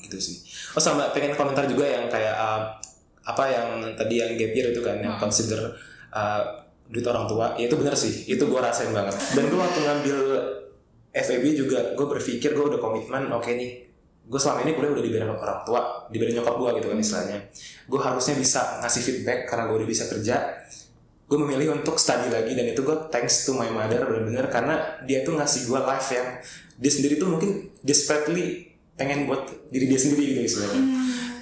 [0.00, 0.36] Gitu sih.
[0.72, 2.72] Oh sama pengen komentar juga yang kayak uh,
[3.28, 5.60] apa yang tadi yang gap year itu kan yang consider
[6.16, 7.52] uh, duit orang tua.
[7.60, 8.24] Ya itu benar sih.
[8.24, 9.12] Itu gue rasain banget.
[9.36, 10.18] Dan gue waktu ngambil
[11.12, 13.87] FEB juga gue berpikir gue udah komitmen oke nih
[14.28, 15.80] gue selama ini kuliah udah dibayar orang tua
[16.12, 17.38] dibayar nyokap gue gitu kan istilahnya.
[17.88, 20.36] Gue harusnya bisa ngasih feedback karena gue udah bisa kerja.
[21.28, 25.24] Gue memilih untuk study lagi dan itu gue thanks to my mother benar-benar karena dia
[25.24, 26.28] tuh ngasih gue life yang
[26.76, 28.68] dia sendiri tuh mungkin desperately
[29.00, 30.82] pengen buat diri dia sendiri gitu istilahnya.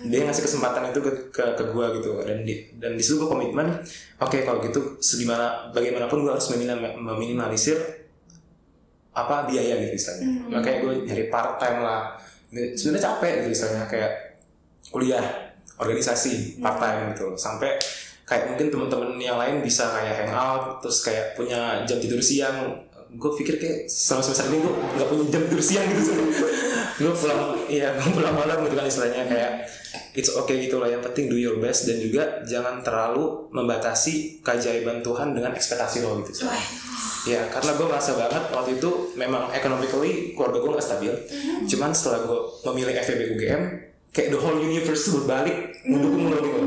[0.06, 3.26] Dia ngasih kesempatan itu ke ke, ke gue gitu dan di dan di situ gue
[3.26, 3.82] komitmen
[4.22, 8.06] oke kalau gitu segimana bagaimanapun gue harus meminim- meminimalisir
[9.10, 10.28] apa biaya gitu istilahnya.
[10.54, 12.14] Makanya gue nyari part time lah
[12.52, 14.12] sebenarnya capek gitu istilahnya kayak
[14.90, 15.24] kuliah
[15.76, 17.76] organisasi part time gitu sampai
[18.26, 22.74] kayak mungkin teman-teman yang lain bisa kayak hangout terus kayak punya jam tidur siang.
[23.16, 26.12] Gue pikir kayak selama semester ini gue nggak punya jam tidur siang gitu
[26.96, 29.52] gue pulang iya gue pulang malam gitu kan istilahnya kayak
[30.12, 35.00] it's okay gitu lah yang penting do your best dan juga jangan terlalu membatasi keajaiban
[35.00, 36.44] Tuhan dengan ekspektasi lo gitu
[37.26, 41.10] Ya, karena gue merasa banget waktu itu memang economically keluarga gue gak stabil.
[41.66, 42.38] Cuman setelah gue
[42.70, 43.62] memilih FEB UGM,
[44.14, 46.60] kayak the whole universe tuh berbalik mendukung lo gitu.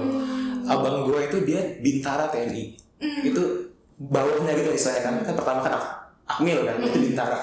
[0.68, 2.76] Abang gue itu dia bintara TNI.
[3.00, 5.16] Itu bawahnya gitu istilahnya kan.
[5.24, 5.92] Kan pertama kan Ak-
[6.28, 7.40] Akmil kan, itu bintara.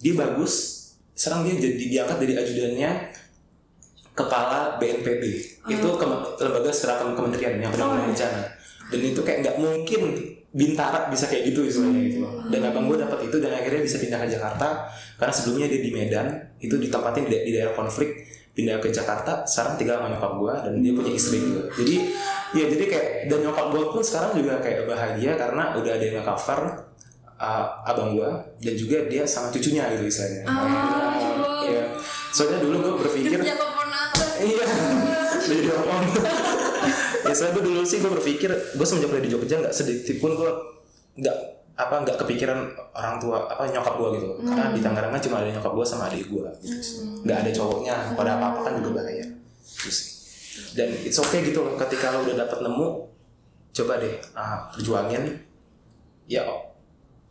[0.00, 0.73] Dia bagus,
[1.14, 2.90] sekarang dia jadi diangkat dari ajudannya
[4.14, 5.22] kepala BNPB.
[5.66, 8.42] Itu kem- lembaga seragam kementerian yang penanggulangan bencana.
[8.90, 10.02] Dan itu kayak nggak mungkin
[10.54, 12.18] bintara bisa kayak gitu istilahnya gitu.
[12.22, 12.46] Loh.
[12.46, 14.86] Dan abang gue dapat itu dan akhirnya bisa pindah ke Jakarta.
[15.18, 16.26] Karena sebelumnya dia di Medan
[16.62, 18.22] itu ditempatin di, di daerah konflik
[18.54, 19.42] pindah ke Jakarta.
[19.42, 21.66] Sekarang tinggal sama nyokap gue dan dia punya istri juga.
[21.74, 21.94] Jadi
[22.54, 26.22] ya jadi kayak dan nyokap gue pun sekarang juga kayak bahagia karena udah ada yang
[26.22, 26.60] cover
[27.44, 30.42] uh, abang gue dan juga dia sama cucunya gitu istilahnya
[31.64, 31.84] Iya.
[32.30, 33.38] soalnya dulu gue berpikir.
[33.40, 34.64] Iya.
[35.40, 36.04] Jadi orang om.
[37.24, 40.32] ya soalnya gue dulu sih gue berpikir gue semenjak kuliah di Jogja nggak sedikit pun
[40.34, 40.50] gue
[41.16, 41.36] nggak
[41.74, 42.58] apa nggak kepikiran
[42.92, 46.02] orang tua apa nyokap gue gitu karena di Tangerang kan cuma ada nyokap gue sama
[46.06, 47.00] adik gue gitu sih.
[47.24, 49.26] nggak ada cowoknya pada apa apa kan juga bahaya
[49.64, 50.06] Gitu sih.
[50.72, 52.86] dan it's okay gitu loh ketika lo udah dapat nemu
[53.72, 55.24] coba deh ah, perjuangin
[56.26, 56.44] ya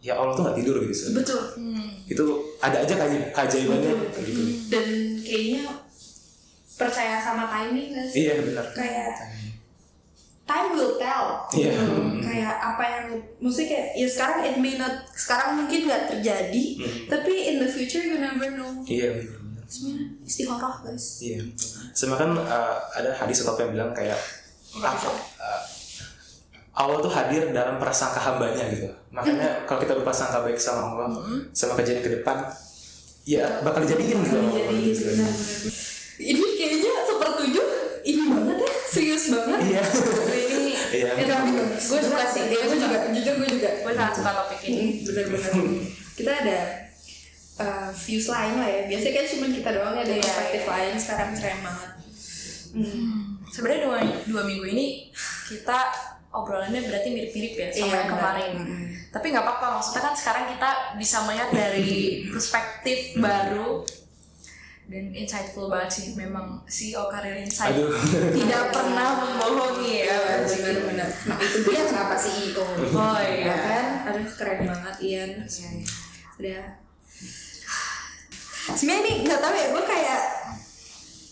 [0.04, 1.40] ya Allah tuh nggak tidur gitu sih Betul.
[2.04, 2.24] itu
[2.60, 4.86] ada aja kaj- keajaibannya gitu Dan
[5.18, 5.64] kayaknya
[6.74, 8.28] percaya sama timing gak sih?
[8.28, 9.16] iya benar Kayak
[10.44, 11.48] time will tell.
[11.56, 11.72] Iya.
[11.72, 11.96] Gitu.
[12.20, 13.06] Kayak apa yang
[13.40, 17.08] maksudnya kayak ya sekarang it may not sekarang mungkin nggak terjadi, Hmm.
[17.08, 18.84] tapi in the future you never know.
[18.84, 21.24] iya benar benar Sebenarnya istikharah guys.
[21.24, 21.40] Iya.
[21.96, 24.20] Sama kan uh, ada hadis atau apa yang bilang kayak
[24.76, 24.92] apa,
[25.40, 25.62] uh,
[26.74, 28.90] Allah tuh hadir dalam prasangka hambanya gitu.
[29.14, 31.08] Makanya kalau kita berprasangka baik sama Allah,
[31.54, 32.50] sama kejadian ke depan,
[33.24, 34.38] ya bakal dijadiin gitu.
[34.42, 35.02] Jadi gitu.
[35.06, 35.34] benar-benar.
[36.18, 37.68] Ini kayaknya sepertujuh
[38.04, 39.60] ini banget ya, serius banget.
[39.62, 39.84] Iya.
[40.34, 41.10] Ini Iya.
[41.74, 43.70] gue suka sih, dia gue juga, jujur gue juga.
[43.82, 45.54] gue sangat suka topik ini bener-bener
[46.14, 46.60] kita ada
[47.58, 50.70] uh, views lain lah ya biasanya kan cuma kita doang ya ada Iya, perspektif iya.
[50.70, 51.92] lain sekarang keren banget
[52.78, 53.14] hmm.
[53.50, 53.98] sebenarnya dua
[54.30, 54.86] dua minggu ini
[55.50, 55.80] kita
[56.34, 58.52] obrolannya berarti mirip-mirip ya sama Iya, yang kemarin.
[58.58, 58.86] Mm-mm.
[59.14, 61.94] tapi nggak apa-apa maksudnya kan sekarang kita bisa melihat dari
[62.28, 63.86] perspektif baru
[64.84, 66.08] dan insightful banget sih.
[66.14, 67.94] Memang CEO Karir Insight Aduh.
[68.36, 73.86] tidak pernah membohongi ya bener-bener nah itu dia kenapa CEO oh ya iya kan?
[74.12, 75.32] Aduh keren banget Ian.
[76.36, 76.64] Udah.
[78.74, 80.22] Sebenarnya ini nggak tahu ya gue kayak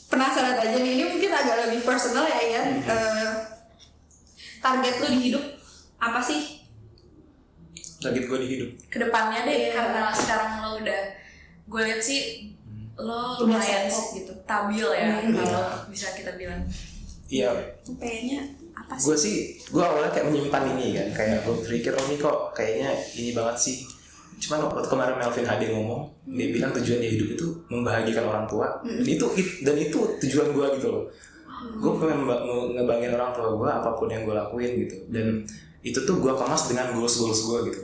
[0.08, 0.91] penasaran aja nih.
[0.99, 2.68] Ini mungkin agak lebih personal ya Ian.
[2.84, 3.30] Eh,
[4.62, 5.43] target lu di hidup
[5.97, 6.62] apa sih
[7.97, 8.70] Target gue di hidup.
[8.88, 9.72] ke depannya deh Iya.
[9.72, 11.01] karena sekarang lo udah
[11.64, 12.49] gue lihat sih
[12.95, 16.62] lo Udah lumayan gitu stabil ya Hmm, kalau bisa kita bilang
[17.28, 17.53] Iya.
[17.80, 18.41] Tuh kayaknya
[18.74, 22.18] apa sih Gue sih, gue awalnya kayak menyimpan ini kan, kayak gue berpikir oh ini
[22.18, 23.76] kok kayaknya ini banget sih.
[24.38, 28.68] Cuman waktu kemarin Melvin Hadi ngomong, dia bilang tujuan dia hidup itu membahagiakan orang tua.
[28.84, 31.03] Dan itu it- dan itu tujuan gue gitu loh.
[31.62, 32.26] Gue pengen
[32.78, 34.97] ngebanggain orang tua gue apa pun yang gue lakuin gitu.
[35.09, 35.45] Dan
[35.82, 37.82] itu tuh gue kemas dengan goals goals gue gitu.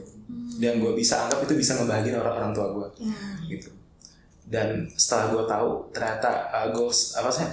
[0.58, 2.88] Dan gue bisa anggap itu bisa ngebahagiain orang orang tua gue
[3.48, 3.70] gitu.
[4.48, 7.44] dan setelah gue tahu ternyata uh, goals apa sih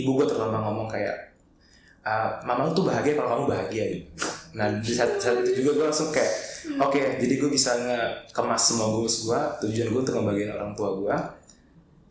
[0.00, 1.36] ibu gue terutama ngomong kayak
[2.04, 4.08] uh, mama lu tuh bahagia kalau kamu bahagia gitu
[4.54, 6.32] nah di saat, saat itu juga gue langsung kayak
[6.78, 11.16] oke jadi gue bisa ngekemas semua goals gue tujuan gue untuk ngebagian orang tua gue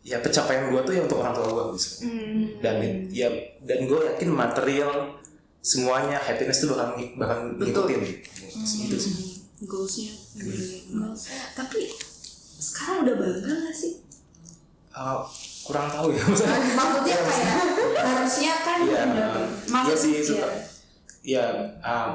[0.04, 1.88] ya pencapaian gue tuh ya untuk orang tua gue gitu
[2.60, 2.76] dan
[3.08, 3.28] ya
[3.64, 5.16] dan gue yakin material
[5.58, 7.88] semuanya happiness tuh bakal bakal Betul.
[7.88, 8.00] ngikutin
[8.84, 9.14] gitu sih
[9.64, 10.12] goalsnya
[11.56, 11.88] tapi
[12.54, 13.94] sekarang udah bangga gak sih
[14.94, 15.26] Uh,
[15.66, 17.50] kurang tahu ya maksudnya maksudnya kayak
[17.98, 20.48] harusnya kan Iya, udah iya sih maksudnya suka.
[21.26, 21.44] Ya,
[21.82, 22.10] um,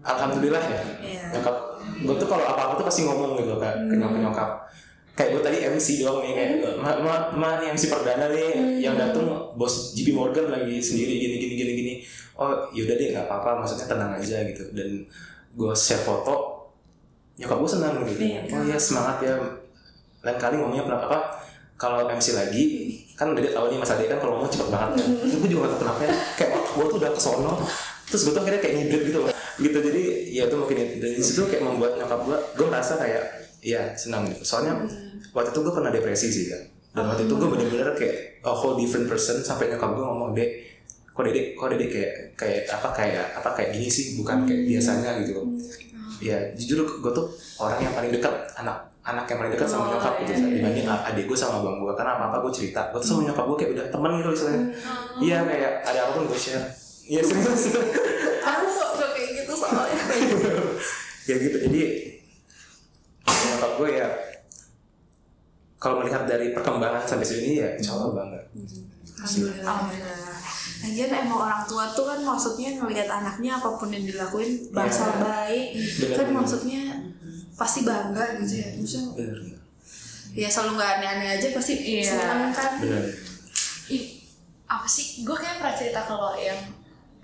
[0.00, 0.80] alhamdulillah ya.
[0.96, 1.22] Iya.
[1.36, 1.56] Nyokap,
[2.00, 4.00] gue tuh kalau apa apa tuh pasti ngomong gitu ke Hmm.
[4.00, 4.50] nyokap nyokap.
[5.12, 6.50] Kayak gue tadi MC doang nih kayak
[6.80, 8.76] ma, ma, ma nih MC perdana nih Hmm.
[8.80, 11.94] yang datang bos JP Morgan lagi sendiri gini gini gini gini.
[12.34, 15.04] Oh yaudah deh nggak apa-apa maksudnya tenang aja gitu dan
[15.52, 16.64] gue share foto
[17.36, 18.20] nyokap gue senang gitu.
[18.20, 18.40] Iya.
[18.48, 19.34] Oh ya semangat ya.
[20.20, 21.18] Lain kali ngomongnya kenapa apa?
[21.76, 22.64] Kalau MC lagi
[23.16, 25.08] kan udah dia tahu nih Mas Ade kan kalau ngomong cepet banget kan.
[25.20, 26.12] Terus gue juga gak tau kenapa ya.
[26.36, 27.52] Kayak gue tuh udah kesono.
[28.08, 29.32] Terus gue tuh akhirnya kayak ngibrit gitu loh.
[29.60, 30.94] Gitu jadi ya itu mungkin itu.
[30.96, 33.24] dari situ kayak membuat nyokap gue gue merasa kayak
[33.60, 34.26] ya senang.
[34.40, 34.80] Soalnya
[35.32, 36.62] waktu itu gue pernah depresi sih kan.
[36.90, 40.50] Dan waktu itu gue bener-bener kayak a whole different person sampai nyokap gue ngomong dek
[41.10, 44.18] kok dedek kok dedek kayak kayak apa kayak apa kayak gini sih?
[44.18, 45.44] Bukan kayak biasanya gitu.
[46.20, 47.26] Ya jujur gue tuh
[47.60, 51.38] orang yang paling dekat anak anak yang paling dekat sama nyokap gitu dibanding adik gue
[51.38, 52.90] sama abang gue karena apa apa gue cerita.
[52.90, 54.64] Gue tuh sama nyokap gue kayak udah teman gitu istilahnya.
[55.20, 56.66] Iya kayak ada apa pun gue share.
[57.06, 57.64] Iya serius
[58.40, 60.04] aku kok kok kayak gitu soalnya.
[61.28, 61.62] Ya gitu.
[61.62, 62.09] Jadi
[63.50, 64.08] nyokap gue ya
[65.76, 68.40] kalau melihat dari perkembangan sampai sini ya insya Allah bangga
[69.20, 70.38] Alhamdulillah.
[70.80, 75.20] Lagian emang orang tua tuh kan maksudnya ngelihat anaknya apa pun yang dilakuin basal Iya.
[75.20, 75.66] baik,
[76.00, 76.36] Bener, kan bener.
[76.40, 76.82] maksudnya
[77.52, 78.68] pasti bangga gitu ya.
[78.74, 79.38] Maksudnya bener
[80.30, 82.04] ya selalu nggak aneh-aneh aja pasti Iya.
[82.06, 82.72] seneng kan.
[82.80, 83.04] bener
[83.90, 84.04] Ih,
[84.64, 86.60] apa sih gue kayak pernah cerita ke lo yang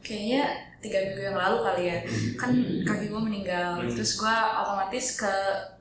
[0.03, 0.43] kayaknya
[0.79, 1.99] tiga minggu yang lalu kali ya
[2.37, 2.51] kan
[2.85, 5.35] kaki gue meninggal terus gue otomatis ke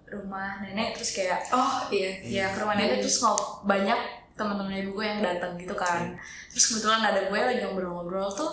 [0.06, 2.12] rumah nenek terus kayak Oh iya.
[2.22, 3.98] ya ke rumah nenek terus ngob banyak
[4.36, 6.12] teman-teman ibu gue yang datang gitu kan.
[6.52, 8.52] Terus kebetulan ada gue lagi ngobrol-ngobrol tuh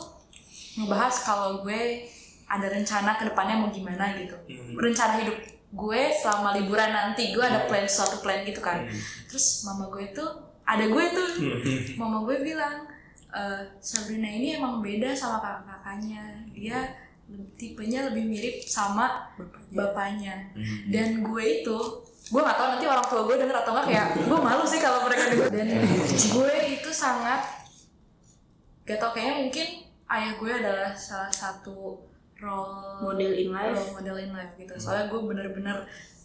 [0.78, 2.06] ngebahas kalau gue
[2.46, 4.36] ada rencana ke depannya mau gimana gitu.
[4.78, 5.36] Rencana hidup
[5.72, 8.86] gue selama liburan nanti gue ada plan suatu plan gitu kan.
[9.26, 10.28] Terus mama gue tuh
[10.62, 11.30] ada gue tuh.
[11.98, 12.86] Mama gue bilang
[13.32, 16.46] "Eh, Sabrina ini emang beda sama kakak-kakaknya.
[16.54, 16.78] Dia
[17.54, 19.30] tipenya lebih mirip sama
[19.68, 20.50] bapaknya.
[20.88, 21.78] dan gue itu
[22.24, 25.04] gue gak tahu nanti orang tua gue denger atau enggak kayak gue malu sih kalau
[25.04, 25.48] mereka denger.
[25.50, 25.66] Dan
[26.36, 27.42] gue itu sangat
[28.82, 29.66] gak tau kayaknya mungkin
[30.08, 32.00] ayah gue adalah salah satu
[32.36, 33.72] role Model in life.
[33.72, 34.74] role model in life gitu.
[34.74, 35.76] Soalnya gue bener-bener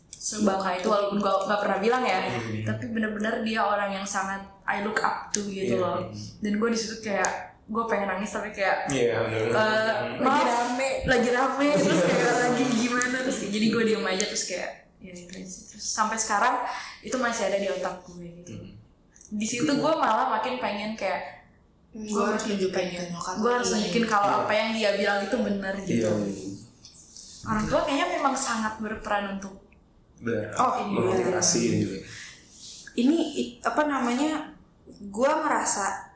[0.10, 2.26] sebangga itu walaupun gue gak pernah bilang ya
[2.66, 5.80] tapi bener-bener dia orang yang sangat I look up to gitu Iya.
[5.80, 6.10] loh.
[6.41, 9.93] dan gue di situ kayak gue pengen nangis tapi kayak iya bener eh,
[10.24, 14.45] lagi rame lagi rame terus kayak lagi gimana terus kayak- jadi gue diem aja terus
[14.47, 14.72] kayak
[15.03, 16.55] ya itu aja terus sampai sekarang
[17.03, 18.53] itu masih ada di otak gue gitu.
[19.28, 21.43] Di situ gue malah makin pengen kayak
[21.91, 26.11] Gue harus nunjukin gue harus nunjukin kalau apa yang dia bilang itu benar iya gitu.
[27.43, 29.55] orang tua kayaknya memang sangat berperan untuk
[30.24, 30.51] bener.
[30.55, 31.99] Oh, ini
[32.95, 33.18] ini
[33.59, 34.55] apa namanya?
[35.11, 36.07] Gue ngerasa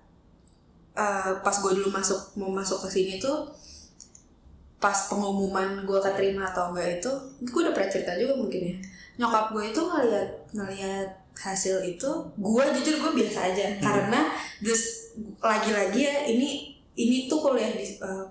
[0.95, 3.47] eh, pas gue dulu masuk mau masuk ke sini tuh
[4.81, 7.11] pas pengumuman gue keterima atau enggak itu
[7.45, 8.75] gue udah pernah cerita juga mungkin ya.
[9.21, 13.65] Nyokap gue itu ngeliat ngeliat hasil itu gue jujur gue biasa aja.
[13.77, 14.25] Karena
[14.59, 18.25] just lagi-lagi ya ini ini tuh kuliah di eh,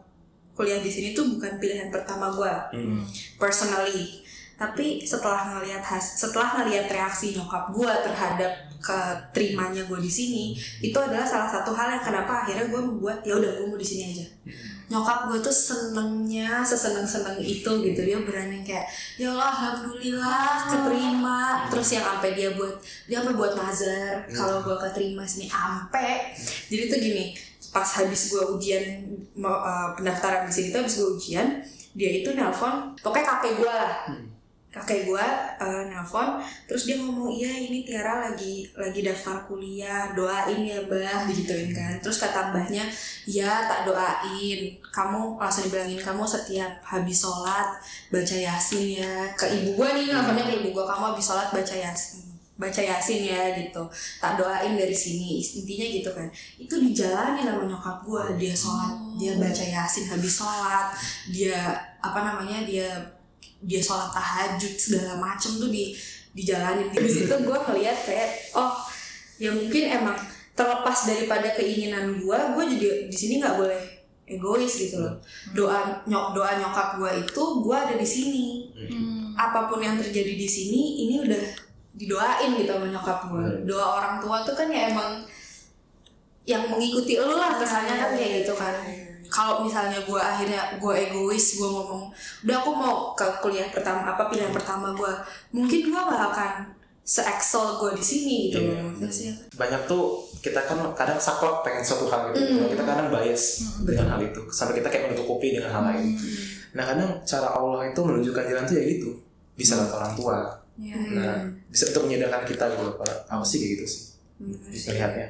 [0.53, 3.01] kuliah di sini tuh bukan pilihan pertama gue Hmm.
[3.41, 4.20] personally
[4.61, 10.53] tapi setelah ngelihat has setelah ngelihat reaksi nyokap gue terhadap keterimanya gue di sini
[10.85, 13.89] itu adalah salah satu hal yang kenapa akhirnya gue membuat ya udah gue mau di
[13.89, 14.27] sini aja.
[14.93, 18.01] Nyokap gue tuh senengnya seseneng seneng itu gitu.
[18.05, 18.85] Dia berani kayak
[19.17, 21.41] ya Allah alhamdulillah keterima.
[21.73, 22.77] Terus yang sampai dia buat
[23.09, 26.37] dia sampai buat nazar kalau gue keterima sini ampe.
[26.69, 27.25] Jadi tuh gini
[27.73, 28.85] pas habis gue ujian
[29.41, 31.49] eh, pendaftaran di sini tuh habis gue ujian
[31.91, 33.95] dia itu nelpon pokoknya kakek gue lah
[34.71, 35.27] kakek gue
[35.59, 36.39] uh, nelpon
[36.71, 41.99] terus dia ngomong iya ini Tiara lagi lagi daftar kuliah doain ya bah digituin kan.
[41.99, 42.87] Terus kata mbahnya
[43.27, 44.79] ya tak doain.
[44.95, 47.83] Kamu langsung dibilangin kamu setiap habis sholat
[48.15, 49.35] baca yasin ya.
[49.35, 53.27] Ke ibu gue nih nelfonnya ke ibu gue kamu habis sholat baca yasin baca yasin
[53.27, 53.83] ya gitu.
[54.23, 56.31] Tak doain dari sini intinya gitu kan.
[56.63, 60.95] Itu dijalanin sama nyokap gue dia sholat dia baca yasin habis sholat
[61.27, 62.87] dia apa namanya dia
[63.61, 65.93] dia sholat tahajud segala macem tuh di
[66.33, 66.89] dijalanin.
[66.93, 68.73] Di situ gue ngeliat kayak oh
[69.37, 70.17] ya mungkin emang
[70.57, 73.81] terlepas daripada keinginan gue gue jadi di sini nggak boleh
[74.25, 75.17] egois gitu loh.
[75.53, 78.47] Doa nyok doa nyokap gue itu gue ada di sini.
[78.81, 79.33] Hmm.
[79.41, 81.43] apa pun yang terjadi di sini ini udah
[81.97, 83.65] didoain gitu sama nyokap gue Hmm.
[83.65, 85.25] doa orang tua tuh kan ya emang
[86.45, 88.75] yang mengikuti lo lah kesannya kan kayak gitu kan
[89.31, 92.11] kalau misalnya gue akhirnya gue egois gue ngomong
[92.43, 95.13] udah aku mau ke kuliah pertama apa pilihan pertama gue
[95.51, 96.53] mungkin gue gak akan
[97.03, 98.83] se excel gue di sini gitu Iya.
[98.93, 99.31] Ngerti sih?
[99.53, 102.71] banyak tuh kita kan kadang saklek pengen suatu hal gitu Mm.
[102.71, 103.43] kita kadang bias
[103.81, 106.15] dengan hal itu sampai kita kayak menutupi dengan hal lain
[106.71, 109.11] nah kadang cara Allah itu menunjukkan jalan tuh ya gitu
[109.53, 110.37] bisa lewat orang tua
[110.77, 110.97] Iya.
[111.13, 111.35] nah
[111.67, 112.85] bisa untuk menyadarkan kita gitu
[113.27, 114.03] aku sih kayak gitu sih
[114.39, 114.89] Bener sih.
[114.89, 115.27] melihatnya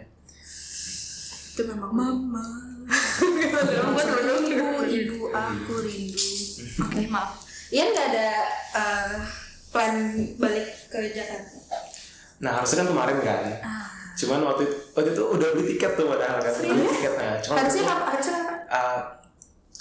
[1.50, 2.44] itu memang mama.
[4.40, 6.26] ibu ibu aku rindu.
[6.80, 7.42] Oke, maaf.
[7.70, 8.28] Ian nggak ada
[8.74, 9.14] eh,
[9.70, 9.94] plan
[10.36, 11.76] balik ke Jakarta?
[12.42, 13.42] Nah harusnya kan kemarin kan.
[14.16, 16.52] Cuman waktu itu, waktu itu udah beli tiket tuh padahal kan.
[16.56, 17.34] Beli tiket nah.
[17.38, 19.00] Cuman harusnya kapan harusnya kapan uh,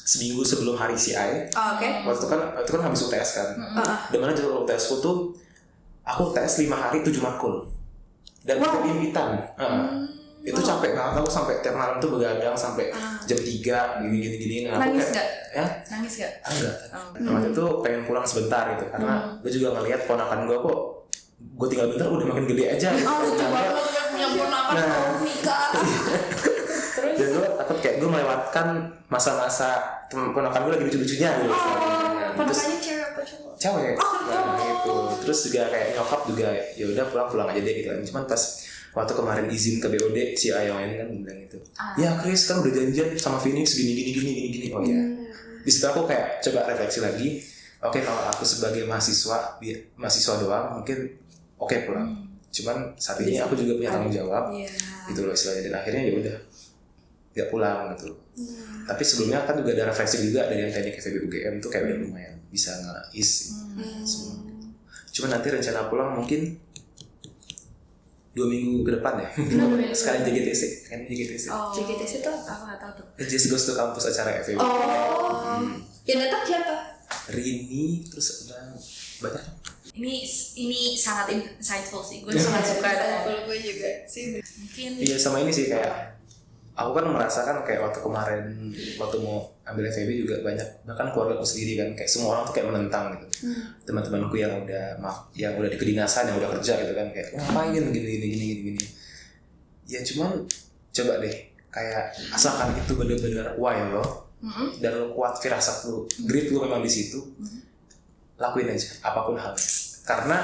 [0.05, 1.87] seminggu sebelum hari CI oh, oke.
[2.05, 3.47] Waktu itu kan waktu itu kan habis UTS kan.
[3.57, 3.97] Heeh.
[4.09, 5.17] di mana jadwal UTS ku tuh
[6.01, 7.65] aku UTS 5 hari 7 makul
[8.41, 8.81] dan Wow.
[8.81, 9.81] itu impitan Heeh.
[10.49, 12.89] Itu capek banget aku sampai tiap malam tuh begadang sampai
[13.23, 13.45] jam 3
[14.01, 15.27] gini gini gini nah, Nangis nggak?
[15.51, 15.65] ya?
[15.87, 16.31] Nangis gak?
[16.39, 17.05] Ah, enggak Oh.
[17.15, 20.77] Nah, waktu itu pengen pulang sebentar gitu karena gue juga ngelihat ponakan gue kok
[21.39, 23.05] gue tinggal bentar udah makin gede aja gitu.
[23.05, 24.87] oh lucu Nah, banget yang punya ponakan Nah.
[24.87, 25.65] mau nikah.
[27.11, 28.67] Dan gue takut kayak gue melewatkan
[29.07, 29.69] masa-masa
[30.09, 31.57] ponakan gue lagi lucu-lucunya gitu oh
[32.39, 33.53] Terus ponakannya cewek apa cowok?
[33.55, 33.93] Cewek.
[33.95, 34.93] Oh, nah gitu.
[35.19, 37.99] terus juga kayak nyokap juga ya udah pulang pulang aja deh gitu kan.
[38.01, 38.41] Cuman pas
[38.91, 41.57] waktu kemarin izin ke BOD si Ayoen kan bilang gitu.
[41.75, 41.93] Ah.
[41.95, 44.67] ya Chris kan udah janjian sama Phoenix gini gini gini gini gini.
[44.71, 45.01] Oh ya
[45.59, 47.29] di situ aku kayak coba refleksi lagi.
[47.79, 49.59] Oke kalau aku sebagai mahasiswa
[49.95, 51.15] mahasiswa doang mungkin
[51.55, 52.15] oke pulang.
[52.49, 54.51] Cuman saat ini aku juga punya tanggung jawab.
[54.51, 54.67] Iya.
[55.07, 55.61] Gitu loh istilahnya.
[55.69, 56.37] Dan akhirnya ya udah
[57.29, 58.09] nggak pulang gitu
[58.89, 61.97] tapi sebelumnya kan juga ada refleksi juga dari yang teknik FEB UGM tuh kayak udah
[62.01, 64.01] lumayan bisa ngais Hmm.
[64.01, 64.35] semua.
[65.13, 66.57] Cuman nanti rencana pulang mungkin
[68.33, 69.29] dua minggu ke depan ya?
[69.91, 71.73] Sekalian JGTC kan JGTC Oh.
[71.73, 73.05] JGTC itu Aku gak tau tuh.
[73.25, 75.65] Just goes to kampus acara FEB oh.
[76.05, 76.75] Yang datang siapa?
[77.33, 78.73] Rini terus ada
[79.21, 79.43] banyak.
[79.97, 80.15] Ini
[80.61, 82.21] ini sangat insightful sih.
[82.21, 82.89] Gue sangat suka.
[82.89, 84.37] Kalau gue juga sih.
[84.37, 86.18] Mungkin iya sama ini sih kayak
[86.79, 88.43] aku kan merasakan kayak waktu kemarin
[88.95, 92.53] waktu mau ambil FEB juga banyak bahkan keluarga aku sendiri kan kayak semua orang tuh
[92.55, 93.25] kayak menentang gitu.
[93.83, 94.95] Teman-temanku yang udah
[95.35, 98.45] yang udah di kedinasan yang udah kerja gitu kan kayak ngapain gini gini gini gini
[98.71, 98.85] gini?
[99.91, 100.47] Ya cuman
[100.95, 101.35] coba deh
[101.67, 104.79] kayak asalkan itu bener-bener why lo Mm-mm.
[104.79, 107.19] dan lo kuat firasat lo grit lo memang di situ
[108.39, 109.67] lakuin aja apa pun halnya.
[110.07, 110.37] Karena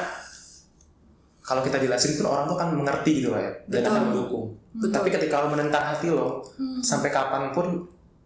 [1.40, 3.90] kalau kita jelasin pun orang tuh kan mengerti gitu lah ya dan Betul.
[3.96, 4.46] akan mendukung
[4.92, 6.44] tapi ketika lo menentang hati lo
[6.84, 7.86] sampai kapan pun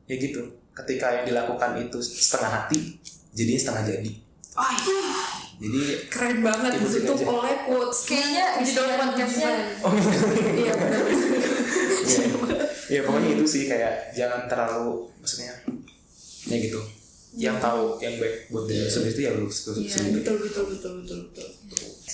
[0.09, 0.41] ya gitu.
[0.73, 2.97] Ketika yang dilakukan itu setengah hati
[3.35, 4.11] jadinya setengah jadi.
[4.57, 6.79] Oh iya jadi keren banget.
[6.79, 8.07] ditutup oleh quotes.
[8.07, 9.51] Kayaknya judul podcastnya
[10.55, 10.73] iya.
[10.79, 11.03] benar
[12.07, 12.23] ya,
[12.87, 15.51] ya pokoknya itu sih kayak jangan terlalu maksudnya
[16.47, 16.79] ya gitu.
[17.35, 19.85] Yang tahu yang baik buat diri lu sendiri itu ya lu sendiri.
[19.85, 21.49] iya betul betul betul betul betul.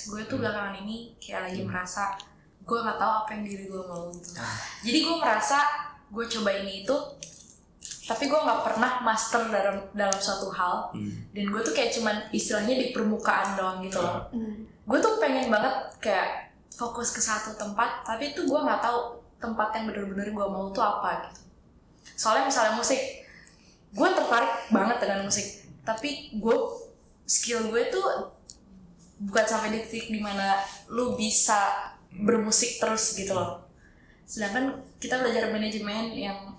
[0.10, 2.18] Gue tuh belakangan ini kayak lagi merasa
[2.66, 4.42] gue nggak tahu apa yang diri gue mau gitu.
[4.82, 5.58] Jadi gue merasa
[6.10, 6.96] gue coba ini itu,
[8.10, 10.90] tapi gue nggak pernah master dalam dalam suatu hal.
[10.98, 11.30] Hmm.
[11.30, 14.34] Dan gue tuh kayak cuman istilahnya di permukaan doang gitu loh.
[14.86, 19.78] Gue tuh pengen banget kayak fokus ke satu tempat, tapi itu gue nggak tahu tempat
[19.78, 21.42] yang bener-bener gue mau tuh apa gitu.
[22.18, 23.02] Soalnya misalnya musik,
[23.94, 25.48] gue tertarik banget dengan musik,
[25.86, 26.58] tapi gue
[27.26, 28.34] skill gue tuh
[29.16, 30.60] bukan sampai di titik di mana
[30.92, 33.66] lu bisa bermusik terus gitu loh.
[34.26, 36.56] Sedangkan kita belajar manajemen yang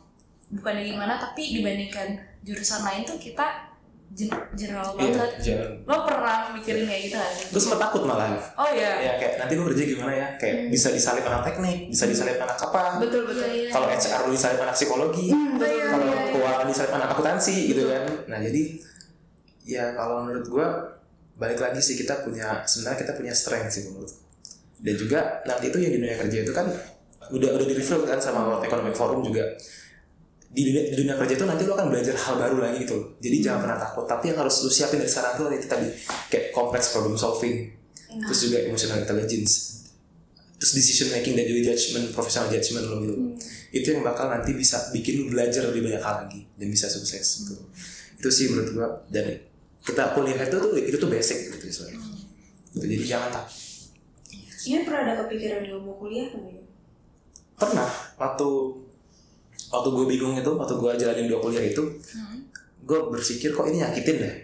[0.53, 2.15] bukan dari gimana tapi dibandingkan
[2.47, 3.75] jurusan lain tuh kita
[4.15, 5.31] gen- general iya banget.
[5.43, 8.31] jangan lo pernah mikirin kayak gitu kan gue sempat takut malah.
[8.55, 9.03] Oh iya?
[9.03, 10.29] Ya kayak nanti gue kerja gimana ya?
[10.39, 13.03] Kayak bisa disalip anak teknik bisa disalip anak apa?
[13.03, 13.43] Betul betul.
[13.51, 13.71] Iya, iya.
[13.75, 18.05] kalau HR lu disalip anak psikologi betul kalau keuangan disalip anak akuntansi gitu kan.
[18.31, 18.63] Nah jadi
[19.67, 20.67] ya kalau menurut gue
[21.37, 24.09] balik lagi sih kita punya sebenarnya kita punya strength sih menurut
[24.81, 26.67] dan juga nanti itu yang di dunia kerja itu kan
[27.33, 29.45] udah udah di reveal kan sama World Economic Forum juga.
[30.47, 33.19] Di dunia, di dunia kerja itu nanti lo akan belajar hal baru lagi gitu.
[33.21, 34.05] Jadi jangan pernah takut.
[34.09, 35.89] Tapi yang harus lo siapin dari sekarang tuh itu tadi
[36.33, 37.73] kayak complex problem solving.
[38.09, 39.85] Terus juga emotional intelligence.
[40.57, 43.15] Terus decision making dan juga judgment professional judgment lo gitu.
[43.75, 47.45] Itu yang bakal nanti bisa bikin lo belajar lebih banyak hal lagi dan bisa sukses
[47.45, 47.57] gitu.
[48.17, 48.89] Itu sih menurut gua.
[49.13, 49.37] Dan
[49.87, 52.03] kita kuliah itu tuh itu tuh basic gitu sebenarnya
[52.75, 52.83] gitu.
[52.83, 53.47] jadi jangan tak
[54.67, 56.63] Iya pernah ada kepikiran gak mau kuliah ya?
[57.57, 57.89] pernah
[58.21, 58.49] waktu
[59.73, 61.83] waktu gue bingung itu waktu gue jalanin dua kuliah itu
[62.85, 64.35] gue berpikir kok ini nyakitin deh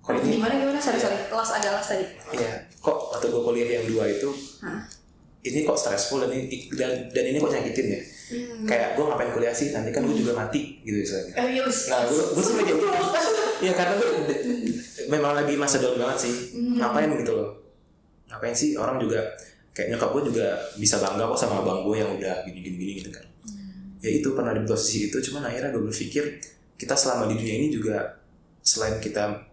[0.00, 0.80] kok ini Gimana gimana?
[0.80, 1.20] Sorry sorry.
[1.28, 2.08] Las agak las tadi.
[2.32, 4.32] Iya, kok waktu gue kuliah yang dua itu
[4.64, 4.80] Hah?
[5.44, 8.00] ini kok stressful dan ini dan, dan ini kok nyakitin ya.
[8.64, 9.76] Kayak gue ngapain kuliah sih?
[9.76, 11.36] Nanti kan gue juga mati gitu misalnya.
[11.36, 11.62] Eh iya.
[11.68, 12.86] Nah, gue gue kayak gitu.
[13.60, 14.08] Iya karena gue
[15.12, 16.56] memang lagi masa down banget sih.
[16.80, 17.59] Ngapain gitu loh?
[18.30, 19.20] Ngapain sih orang juga
[19.74, 20.46] kayak nyokap gue juga
[20.78, 23.26] bisa bangga kok sama abang gue yang udah gini-gini gini gitu kan.
[24.00, 26.40] Ya itu pernah di posisi itu, cuman akhirnya gue berpikir
[26.80, 28.16] kita selama di dunia ini juga
[28.64, 29.44] selain kita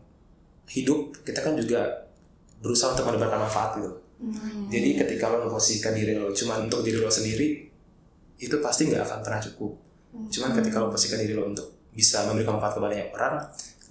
[0.71, 2.07] hidup, kita kan juga
[2.63, 3.91] berusaha untuk mendapatkan manfaat gitu.
[4.73, 7.69] Jadi ketika lo memposisikan diri lo cuma untuk diri lo sendiri,
[8.41, 9.71] itu pasti nggak akan pernah cukup.
[10.33, 13.33] Cuman ketika lo posisikan diri lo untuk bisa memberikan manfaat kepada banyak orang,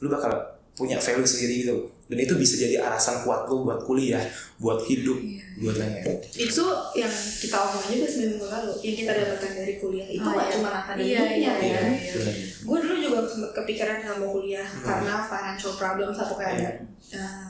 [0.03, 0.33] lo bakal
[0.75, 1.77] punya value sendiri gitu.
[2.07, 4.23] Dan itu bisa jadi alasan kuat lo buat kuliah,
[4.57, 5.19] buat hidup,
[5.59, 6.23] buat lain-lain.
[6.31, 6.63] Itu
[6.95, 8.73] yang kita omongin juga seminggu lalu.
[8.81, 10.55] Yang kita dapatkan dari kuliah itu Oh, nggak iya.
[10.55, 11.81] cuma Iya, akademiknya iya, ya.
[11.83, 12.33] iya.
[12.63, 14.83] Gue dulu juga sempet kepikiran nggak mau kuliah Hmm.
[14.83, 16.73] karena financial problem satu kayak ada Iya.
[17.17, 17.49] eh,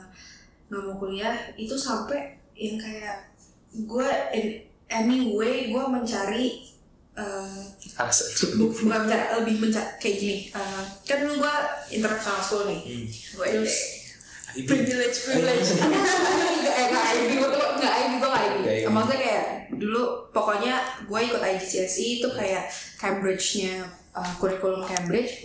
[0.67, 2.21] nggak mau kuliah itu sampai
[2.53, 3.29] yang kayak
[3.77, 4.09] gue
[4.89, 6.65] anyway gue mencari
[7.13, 7.61] eh,
[7.95, 8.29] Alasan.
[8.55, 11.55] bu- bukan mencari lebih mencari kayak gini eh, kan gue
[11.91, 13.07] international school nih Hmm.
[13.07, 13.77] gue terus
[14.65, 15.69] Privilege privilege.
[15.77, 18.87] Nggak eh nggak IB gue tuh nggak IB gue nggak IB Nggak IB.
[18.89, 19.45] maksudnya kayak
[19.77, 20.03] dulu
[20.33, 22.65] pokoknya gue ikut IGCSE itu kayak
[22.97, 23.85] Cambridge-nya
[24.17, 25.45] uh, kurikulum Cambridge.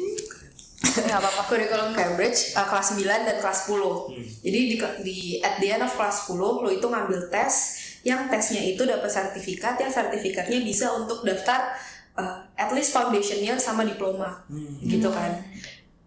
[0.82, 1.42] Nggak apa-apa.
[1.52, 4.16] Kurikulum Cambridge uh, kelas 9 dan kelas 10
[4.48, 7.54] jadi di, di at the end of kelas 10 lo itu ngambil tes
[8.02, 11.76] yang tesnya itu dapat sertifikat yang sertifikatnya bisa untuk daftar
[12.16, 14.42] uh, at least foundation year sama diploma.
[14.82, 15.44] Gitu kan.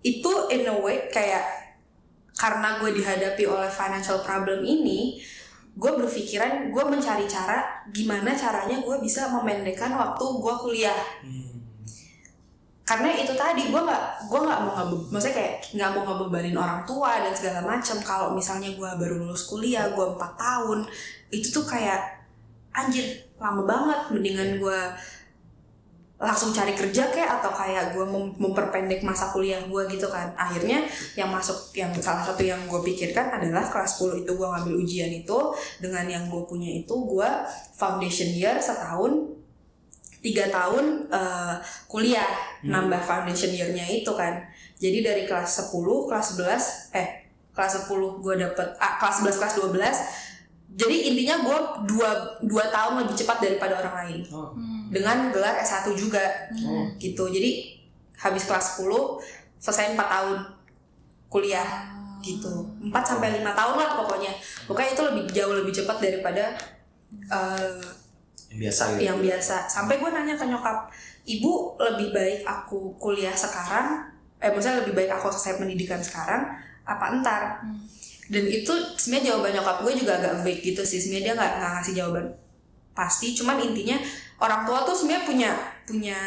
[0.00, 1.63] Itu in a way kayak
[2.34, 5.22] karena gue dihadapi oleh financial problem ini
[5.74, 11.00] gue berpikiran gue mencari cara gimana caranya gue bisa memendekkan waktu gue kuliah.
[11.22, 11.50] Hmm.
[12.84, 16.84] karena itu tadi gue nggak gue nggak mau ngebe maksudnya kayak nggak mau ngebebanin orang
[16.84, 20.84] tua dan segala macam kalau misalnya gue baru lulus kuliah gue empat tahun
[21.32, 22.24] itu tuh kayak
[22.74, 24.00] anjir lama banget.
[24.10, 24.80] Mendingan gue
[26.14, 30.30] langsung cari kerja kayak atau kayak gue mem- memperpendek masa kuliah gue gitu kan.
[30.38, 30.86] Akhirnya
[31.18, 35.10] yang masuk yang salah satu yang gue pikirkan adalah kelas 10 itu gue ngambil ujian
[35.10, 35.38] itu.
[35.82, 37.28] Dengan yang gue punya itu gue
[37.74, 39.34] foundation year setahun
[40.22, 41.54] tiga tahun eh,
[41.90, 42.30] kuliah.
[42.62, 44.38] Nambah foundation year-nya itu kan.
[44.78, 45.74] Jadi dari kelas 10
[46.08, 47.08] kelas 11 eh
[47.54, 50.33] kelas 10 gue dapet ah, kelas 11 kelas 12
[50.74, 52.10] jadi intinya gue dua,
[52.42, 54.20] dua tahun lebih cepat daripada orang lain.
[54.34, 54.50] Oh.
[54.90, 56.22] dengan gelar S1 juga.
[56.66, 56.90] Oh.
[56.98, 57.30] gitu.
[57.30, 57.78] Jadi
[58.18, 58.90] habis kelas 10
[59.62, 60.38] selesai 4 tahun
[61.30, 61.94] kuliah.
[62.18, 62.50] Gitu.
[62.90, 64.34] 4 sampai 5 tahun lah pokoknya.
[64.66, 66.44] Pokoknya itu lebih jauh lebih cepat daripada
[67.30, 67.78] eh,
[68.50, 69.02] Yang biasa gitu.
[69.06, 69.56] yang biasa.
[69.70, 70.90] Sampai gue nanya ke nyokap
[71.22, 74.10] ibu lebih baik aku kuliah sekarang?
[74.42, 76.50] Eh maksudnya lebih baik aku selesai pendidikan sekarang
[76.84, 77.64] apa entar
[78.24, 80.96] dan itu sebenarnya jawaban nyokap gue juga agak baik gitu sih.
[80.96, 82.26] Sebenarnya dia nggak ngasih jawaban
[82.96, 83.36] pasti.
[83.36, 84.00] Cuman intinya
[84.40, 85.50] orang tua tuh sebenarnya punya
[85.84, 86.18] punya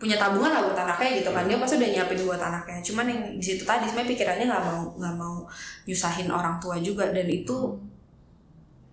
[0.00, 1.44] punya tabungan lah buat anaknya gitu kan.
[1.46, 2.78] Dia pasti udah nyiapin buat anaknya.
[2.82, 5.36] Cuman yang di situ tadi sebenarnya pikirannya nggak mau nggak mau
[5.86, 7.06] nyusahin orang tua juga.
[7.14, 7.78] Dan itu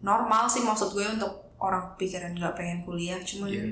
[0.05, 3.17] normal sih maksud gue untuk orang pikiran nggak pengen kuliah.
[3.23, 3.65] Cuman Iya.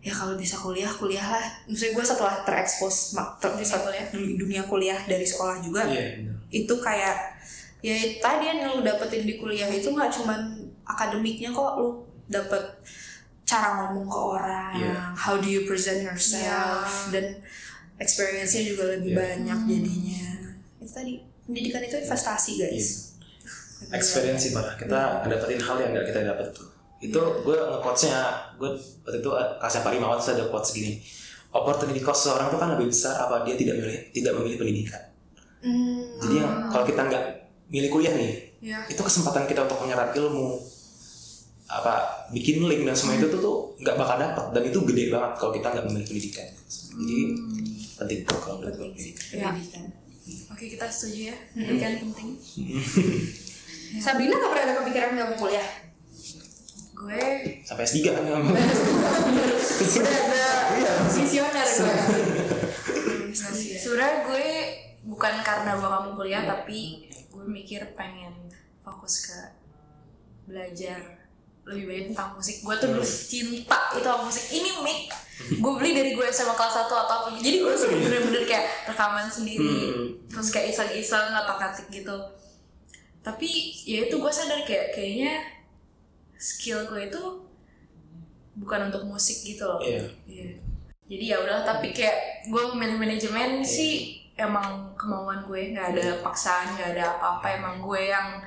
[0.00, 4.98] Ya kalau bisa kuliah kuliah lah maksudnya gue setelah terekspos ter, setelah dunia, dunia kuliah
[5.04, 6.36] dari sekolah juga Iya, benar.
[6.48, 7.16] itu kayak
[7.82, 10.38] ya tadi yang lu dapetin di kuliah itu nggak cuman
[10.86, 12.62] akademiknya kok lu dapet
[13.42, 14.94] cara ngomong ke orang Iya.
[15.14, 17.38] how do you present yourself dan
[17.96, 19.18] experience-nya juga lebih Iya.
[19.18, 20.26] banyak jadinya.
[20.78, 22.88] Itu tadi pendidikan itu investasi guys.
[23.90, 28.18] Experience sih parah kita dapetin hal yang gak kita dapet tuh itu gue nge-quotesnya
[28.56, 28.70] gue
[29.04, 30.96] waktu itu eh, kelasnya Pak Rimawan saya ada quotes gini.
[31.52, 35.02] Opportunity cost seorang itu kan lebih besar apa dia tidak memilih tidak memilih pendidikan.
[35.64, 37.24] Hmm, jadi yang kalau kita nggak
[37.72, 38.32] milih kuliah nih
[38.62, 38.78] ya.
[38.86, 40.62] itu kesempatan kita untuk menyerap ilmu
[41.66, 45.32] apa bikin link dan semua itu tuh tuh nggak bakal dapat dan itu gede banget
[45.34, 46.46] kalau kita nggak memilih pendidikan.
[46.96, 47.18] Jadi
[47.96, 49.24] penting tuh kalau menurut gue pendidikan.
[49.34, 49.48] Ya.
[49.50, 49.84] pendidikan.
[50.52, 51.36] Oke kita setuju ya.
[51.52, 52.28] Pendidikan penting.
[54.04, 55.68] Sabrina gak pernah ada kepikiran nggak mau kuliah?
[56.96, 57.22] Gue
[57.60, 58.40] sampai S3 kan Udah
[60.16, 60.44] ada
[60.76, 60.92] Iya.
[61.12, 61.94] visioner gue.
[63.76, 64.48] sebenarnya gue
[65.06, 68.32] bukan karena gue gak mau kuliah tapi gue mikir pengen
[68.80, 69.38] fokus ke
[70.46, 70.98] belajar
[71.66, 72.62] lebih banyak tentang musik.
[72.62, 74.44] Gue tuh dulu cinta itu sama musik.
[74.48, 75.00] Ini mic.
[75.58, 77.28] Gue beli dari gue SMA kelas 1 atau apa.
[77.34, 79.66] Jadi gue tuh bener-bener kayak rekaman sendiri.
[79.66, 80.06] Hmm.
[80.30, 82.16] terus kayak iseng-iseng atau ngatik gitu.
[83.20, 83.48] Tapi
[83.82, 85.42] ya itu gue sadar kayak kayaknya
[86.36, 87.22] skill gue itu
[88.56, 89.80] bukan untuk musik gitu loh.
[89.80, 90.04] Iya.
[90.24, 90.50] Iya.
[91.06, 95.72] jadi ya udah tapi kayak gue memilih manajemen sih emang kemauan gue.
[95.72, 97.46] Nggak ada paksaan nggak ada apa-apa.
[97.56, 98.42] Emang gue yang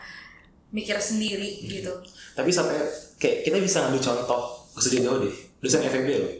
[0.69, 1.91] mikir sendiri gitu.
[2.37, 2.77] Tapi sampai
[3.17, 4.41] kayak kita bisa ngambil contoh
[4.77, 5.35] usah jauh deh.
[5.59, 6.33] Dosen FEB loh.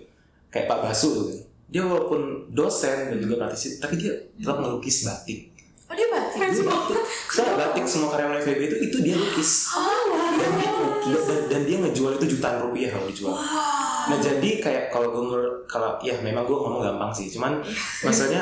[0.49, 1.39] Kayak Pak Basu tuh kan.
[1.69, 5.48] Dia walaupun dosen dan juga praktisi tapi dia tetap ngelukis batik.
[5.89, 6.39] Oh dia batik?
[6.53, 7.01] Dia batik.
[7.33, 9.73] Soalnya batik semua karyawan FEB itu itu dia lukis.
[10.39, 10.51] dan,
[11.01, 13.33] dia, dan, dan dia ngejual itu jutaan rupiah kalau dijual.
[14.09, 17.61] Nah jadi kayak kalau gue kalau ya memang gue ngomong gampang sih, cuman
[18.05, 18.41] maksudnya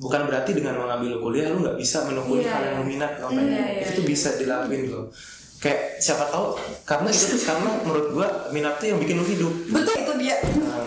[0.00, 3.28] bukan berarti dengan mengambil kuliah lu nggak bisa menekuni Iya, hal yang lu minat atau
[3.28, 4.10] apa Iya, iya, itu tuh iya.
[4.16, 5.04] bisa dilakuin loh.
[5.60, 6.56] Kayak siapa tahu
[6.88, 9.52] karena itu tuh karena menurut gue minat tuh yang bikin lu hidup.
[9.68, 10.36] betul itu dia.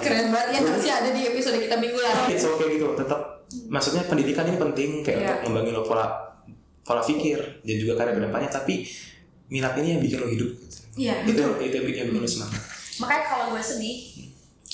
[0.02, 0.50] Keren banget.
[0.50, 2.22] Ya harusnya ada di episode kita minggu lalu.
[2.34, 3.33] It's okay gitu, tetap
[3.68, 5.28] maksudnya pendidikan ini penting kayak Iya.
[5.36, 6.06] untuk membangun lo pola
[6.82, 8.84] pola pikir dan juga karya ke depannya tapi
[9.48, 10.50] minat ini yang bikin lo hidup.
[10.94, 11.42] iya Itu itu
[11.72, 12.62] yang bikin, yang bikin lo semangat.
[12.96, 13.98] makanya kalau gue sedih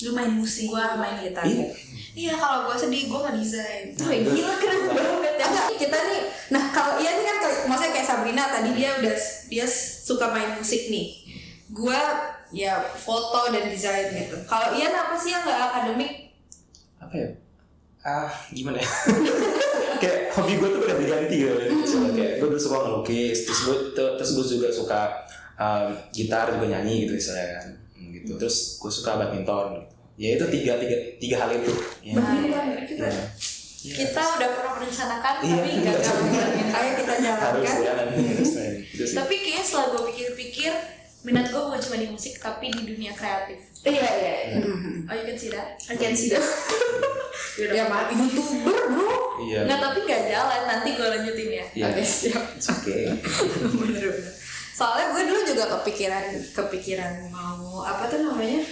[0.00, 0.64] Lu main musik.
[0.64, 1.66] gue main gitar Iya.
[2.10, 3.84] Iya kalau gue sedih gue nggak desain.
[4.00, 6.20] Wih, gila keren banget ya Enggak, kita nih
[6.50, 9.14] nah kalau Ian ini kan maksudnya kayak Sabrina tadi dia udah
[9.46, 11.06] dia suka main musik nih
[11.70, 12.00] gua
[12.50, 16.34] ya foto dan desain gitu kalau Ian apa sih yang nggak akademik
[16.98, 17.28] apa ya
[18.02, 18.88] ah gimana ya
[20.00, 23.76] kayak hobi gue tuh udah diganti gitu Misalnya kayak gue dulu suka ngelukis terus gue
[23.92, 25.00] terus gue juga suka
[25.54, 29.84] um, gitar juga nyanyi gitu misalnya kan Hmm, gitu terus gue suka badminton gitu.
[30.16, 31.68] ya itu tiga tiga tiga hal itu
[32.00, 32.16] ya.
[32.16, 33.12] Badminton, kita Ya.
[33.82, 33.94] Ya.
[33.98, 36.16] kita udah pernah merencanakan Iya, tapi kita gagal
[36.70, 38.64] ayo kita harus jalankan ya nanti harus ya.
[38.86, 39.16] Gitu sih.
[39.16, 40.72] tapi kayaknya setelah gue pikir-pikir
[41.20, 43.60] minat gue bukan cuma di musik tapi di dunia kreatif.
[43.84, 44.34] Iya iya
[45.08, 45.76] oh you can see that?
[45.88, 46.44] I can see that.
[47.60, 49.36] Ya mah youtuber bro.
[49.44, 49.68] Iya.
[49.68, 50.60] Nggak tapi nggak jalan.
[50.64, 51.66] Nanti gue lanjutin ya.
[51.76, 51.84] Iya.
[51.92, 52.44] oke siap.
[52.56, 53.12] It's okay.
[53.78, 54.40] Bener-bener
[54.80, 56.24] soalnya gue dulu juga kepikiran
[56.56, 58.64] kepikiran mau apa tuh namanya?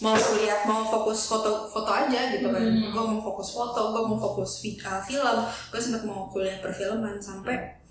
[0.00, 2.64] Mau kuliah mau fokus foto foto aja gitu kan.
[2.64, 5.36] Gue mau fokus foto gue mau fokus uh, film.
[5.68, 7.81] Gue sempet mau kuliah perfilman sampai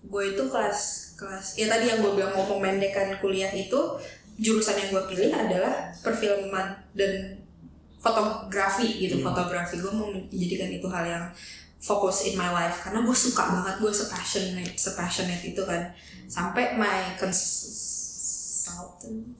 [0.00, 3.76] gue itu kelas kelas ya tadi yang gue bilang mau memendekkan kuliah itu
[4.40, 7.36] jurusan yang gue pilih adalah perfilman dan
[8.00, 9.76] fotografi gitu fotografi.
[9.76, 11.24] Gue mau menjadikan itu hal yang
[11.80, 15.92] fokus in my life karena gue suka banget gue sepassionate sepassionate itu kan.
[16.24, 18.00] Sampai my consultant.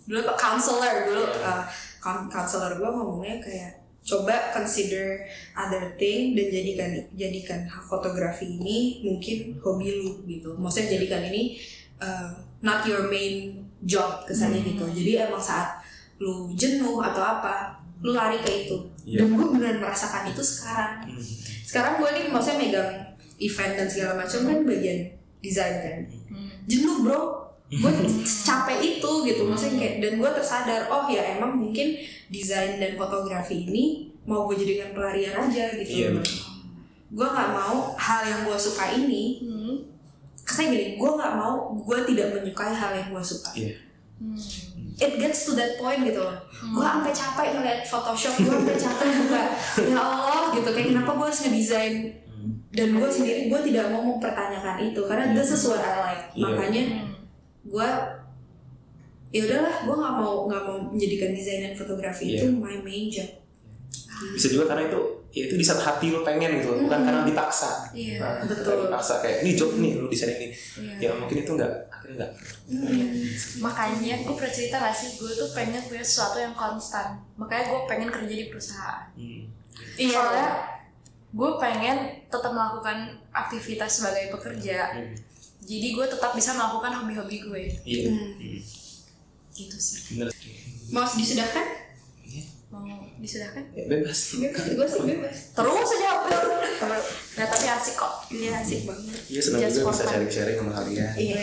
[0.05, 1.65] dulu apa counselor dulu uh,
[2.03, 5.22] coun- counselor gue ngomongnya kayak coba consider
[5.53, 10.57] other thing dan jadikan jadikan fotografi ini mungkin hobi lu gitu.
[10.57, 11.61] Maksudnya jadikan ini
[12.01, 12.32] uh,
[12.64, 14.84] not your main job kesannya gitu.
[14.88, 15.80] Jadi emang saat
[16.20, 18.78] lu jenuh atau apa lu lari ke itu.
[19.05, 19.24] Iya.
[19.24, 21.09] dan gue benar merasakan itu sekarang.
[21.09, 21.24] Hmm.
[21.64, 22.92] sekarang gue nih maksudnya megang
[23.40, 24.98] event dan segala macam kan bagian
[25.40, 25.98] desain kan.
[26.68, 27.93] Jenuh bro gue
[28.27, 31.95] capek itu gitu maksudnya kayak dan gue tersadar oh ya emang mungkin
[32.27, 33.85] desain dan fotografi ini
[34.23, 36.25] mau gue jadikan pelarian aja gitu Iya, loh.
[37.11, 39.75] gue nggak mau hal yang gue suka ini hmm.
[40.41, 43.75] saya gini gue nggak mau gue tidak menyukai hal yang gue suka Iya.
[44.18, 44.37] Hmm.
[44.99, 49.09] it gets to that point gitu loh gue sampai capek ngeliat Photoshop gue sampai capek
[49.16, 49.43] juga
[49.81, 51.95] ya Allah gitu kayak kenapa gue harus ngedesain
[52.31, 52.57] Hmm.
[52.73, 56.45] dan gue sendiri gue tidak mau mempertanyakan itu karena this is what I like Iya.
[56.49, 57.09] makanya Hmm.
[57.63, 57.89] Gue
[59.31, 62.57] ya udahlah gue nggak mau nggak mau menjadikan desain dan fotografi itu Iya.
[62.57, 63.29] my main job
[64.35, 65.01] bisa juga karena itu
[65.31, 67.87] ya itu di saat hati lo pengen gitu bukan karena dipaksa.
[67.95, 68.85] Iya, Nah, betul.
[68.85, 70.51] dipaksa kayak ini job nih lo desain ini.
[70.77, 70.95] Iya.
[70.99, 72.31] ya mungkin itu enggak akhirnya enggak
[73.62, 77.16] makanya gue pernah cerita gak sih gue tuh pengen punya sesuatu yang konstan.
[77.37, 79.05] Makanya gue pengen kerja di perusahaan.
[79.15, 79.43] Hmm.
[79.97, 80.12] iya.
[80.12, 80.49] Soalnya
[81.31, 81.97] gue pengen
[82.27, 82.99] tetap melakukan
[83.31, 84.99] aktivitas sebagai pekerja.
[84.99, 85.15] Hmm.
[85.65, 87.62] Jadi gue tetap bisa melakukan hobi-hobi gue.
[87.85, 88.11] Iya.
[88.11, 88.32] Hmm.
[88.37, 88.61] Hmm.
[89.51, 90.16] gitu sih.
[90.16, 90.32] Bener.
[90.91, 91.66] Mau disudahkan
[92.24, 92.45] Iya.
[92.73, 92.87] mau
[93.20, 94.19] disudahkan Ya, bebas.
[94.41, 95.37] Bebas gue sih bebas.
[95.53, 96.11] Terus aja
[97.37, 98.12] nah tapi asik kok.
[98.32, 99.20] Iya asik banget.
[99.28, 101.12] Iya senang Just juga bisa sharing-sharing sama kalian.
[101.16, 101.41] Iya.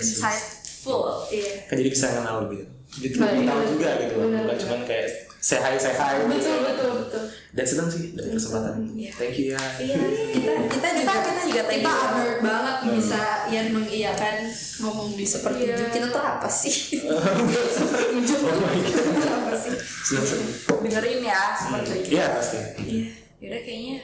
[0.00, 1.02] Insightful
[1.32, 1.52] iya.
[1.68, 2.64] Kan jadi bisa kenal lebih
[2.98, 7.64] lebih tahu juga gitu bukan cuma kayak say hi say hi betul betul betul dan
[7.64, 9.10] senang sih dari kesempatan Iya.
[9.12, 9.96] thank you ya Iya,
[10.30, 14.36] kita kita juga kita juga thank kita honored banget bisa Ian mengiyakan
[14.78, 15.88] ngomong di seperti Iya.
[15.88, 17.00] kita tuh apa sih?
[17.72, 19.72] seperti oh apa sih?
[20.04, 23.04] senang senang dengerin ya seperti itu iya pasti Iya.
[23.40, 23.96] yaudah kayaknya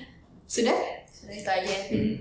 [0.46, 0.78] Sudah?
[1.06, 2.14] sudah itu aja Hmm.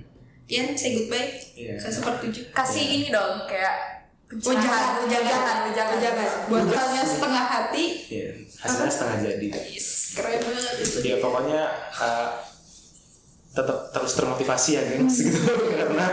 [0.46, 1.26] Ian say goodbye.
[1.58, 1.74] Iya.
[1.76, 2.54] Saya sepertujuh.
[2.54, 3.95] kasih ini dong kayak
[4.36, 6.30] Ujangan, ujangan, ujangan, ujangan.
[6.52, 7.86] Buat halnya setengah hati.
[8.12, 8.30] Iya,
[8.60, 9.48] hasilnya setengah jadi.
[9.72, 10.74] Yes, keren banget.
[10.84, 10.98] Itu.
[11.06, 11.62] ya pokoknya
[11.96, 12.30] uh,
[13.56, 15.40] tetap terus termotivasi ya gengs gitu.
[15.80, 16.06] Karena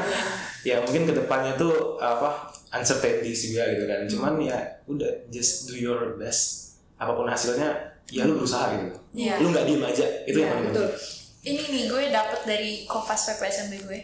[0.63, 4.01] ya mungkin ke depannya tuh apa uncertainties juga gitu kan.
[4.07, 6.79] Cuman ya udah just do your best.
[7.03, 8.99] Apa pun hasilnya ya lu berusaha gitu.
[9.19, 9.43] Iya.
[9.43, 10.07] lu nggak diem aja.
[10.29, 10.89] Itu yang paling betul.
[10.89, 11.21] penting.
[11.43, 14.01] Ini nih gue dapet dari Kompas PPSMB gue.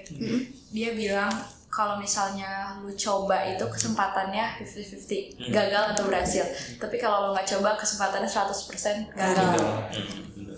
[0.74, 1.31] Dia bilang
[1.78, 6.42] kalau misalnya lu coba itu kesempatannya 50-50 gagal atau berhasil.
[6.74, 9.55] Tapi kalau lu nggak coba kesempatannya 100% gagal.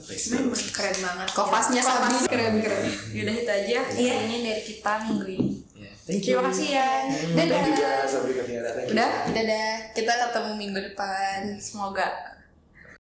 [0.01, 1.29] Hmm, keren banget.
[1.37, 2.89] Kopasnya sabi keren keren.
[3.13, 3.81] Yaudah itu aja.
[4.01, 5.53] Ini dari kita minggu ini.
[5.77, 6.41] Ya, thank you.
[6.41, 6.89] Terima kasih ya.
[7.05, 7.37] You.
[8.97, 9.13] udah?
[9.37, 9.73] Dadah.
[9.93, 11.61] Kita ketemu minggu depan.
[11.61, 12.30] Semoga